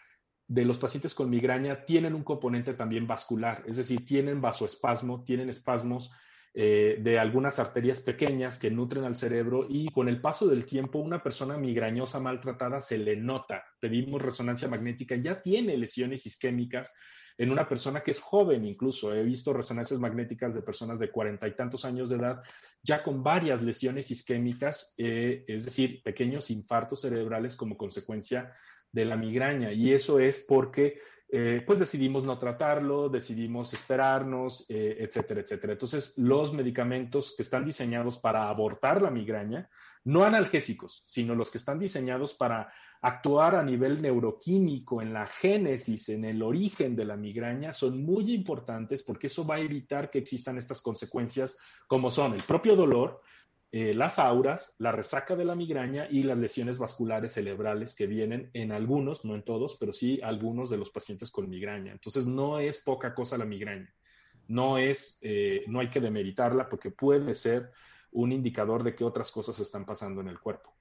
[0.48, 5.50] de los pacientes con migraña tienen un componente también vascular, es decir, tienen vasoespasmo, tienen
[5.50, 6.12] espasmos
[6.58, 11.00] eh, de algunas arterias pequeñas que nutren al cerebro y con el paso del tiempo
[11.00, 13.66] una persona migrañosa maltratada se le nota.
[13.78, 16.94] Pedimos resonancia magnética, ya tiene lesiones isquémicas
[17.38, 19.14] en una persona que es joven incluso.
[19.14, 22.42] He visto resonancias magnéticas de personas de cuarenta y tantos años de edad
[22.82, 28.54] ya con varias lesiones isquémicas, eh, es decir, pequeños infartos cerebrales como consecuencia
[28.94, 29.74] de la migraña.
[29.74, 30.98] Y eso es porque
[31.28, 35.74] eh, pues decidimos no tratarlo, decidimos esperarnos, eh, etcétera, etcétera.
[35.74, 39.70] Entonces, los medicamentos que están diseñados para abortar la migraña,
[40.04, 42.72] no analgésicos, sino los que están diseñados para
[43.02, 48.32] actuar a nivel neuroquímico en la génesis, en el origen de la migraña, son muy
[48.32, 51.58] importantes porque eso va a evitar que existan estas consecuencias
[51.88, 53.22] como son el propio dolor,
[53.72, 58.50] eh, las auras, la resaca de la migraña y las lesiones vasculares cerebrales que vienen
[58.54, 61.92] en algunos, no en todos, pero sí algunos de los pacientes con migraña.
[61.92, 63.94] Entonces, no es poca cosa la migraña.
[64.48, 67.72] No es, eh, no hay que demeritarla porque puede ser
[68.12, 70.74] un indicador de que otras cosas están pasando en el cuerpo.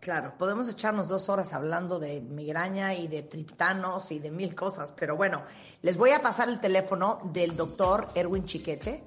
[0.00, 4.92] Claro, podemos echarnos dos horas hablando de migraña y de triptanos y de mil cosas,
[4.92, 5.44] pero bueno,
[5.82, 9.02] les voy a pasar el teléfono del doctor Erwin Chiquete.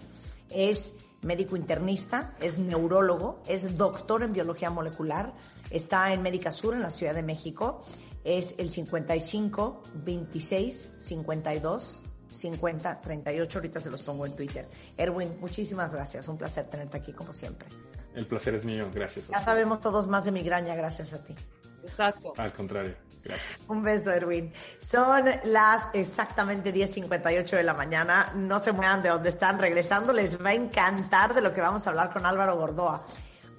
[0.50, 5.34] Es médico internista, es neurólogo, es doctor en biología molecular,
[5.70, 7.84] está en Médica Sur en la Ciudad de México,
[8.24, 14.68] es el 55 26 52 50 38, ahorita se los pongo en Twitter.
[14.98, 17.68] Erwin, muchísimas gracias, un placer tenerte aquí como siempre.
[18.14, 19.28] El placer es mío, gracias.
[19.30, 21.36] Ya sabemos todos más de migraña gracias a ti.
[21.84, 22.34] Exacto.
[22.38, 22.96] Al contrario,
[23.28, 23.66] gracias.
[23.70, 24.54] Un beso, Erwin.
[24.80, 28.32] Son las exactamente 10.58 de la mañana.
[28.36, 29.60] No se muevan de donde están.
[29.60, 33.06] Regresando, les va a encantar de lo que vamos a hablar con Álvaro Gordoa.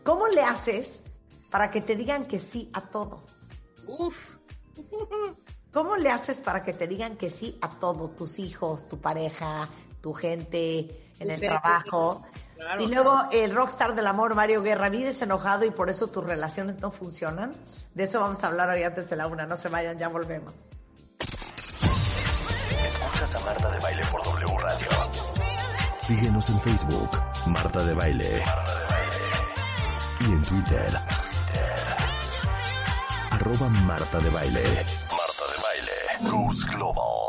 [0.03, 1.05] ¿Cómo le haces
[1.51, 3.25] para que te digan que sí a todo?
[3.87, 4.16] Uf.
[5.73, 8.11] ¿Cómo le haces para que te digan que sí a todo?
[8.11, 9.69] Tus hijos, tu pareja,
[10.01, 12.25] tu gente en el trabajo
[12.79, 16.79] y luego el rockstar del amor, Mario Guerra, vives enojado y por eso tus relaciones
[16.81, 17.53] no funcionan.
[17.95, 19.47] De eso vamos a hablar hoy antes de la una.
[19.47, 20.65] No se vayan, ya volvemos.
[22.85, 24.89] Escuchas a Marta de Baile por W Radio.
[25.99, 27.11] Síguenos en Facebook,
[27.47, 28.43] Marta de Baile.
[30.21, 30.99] Y en Twitter,
[33.31, 34.63] arroba Marta de Baile.
[34.63, 36.31] Marta de Baile.
[36.31, 37.28] Goose Global.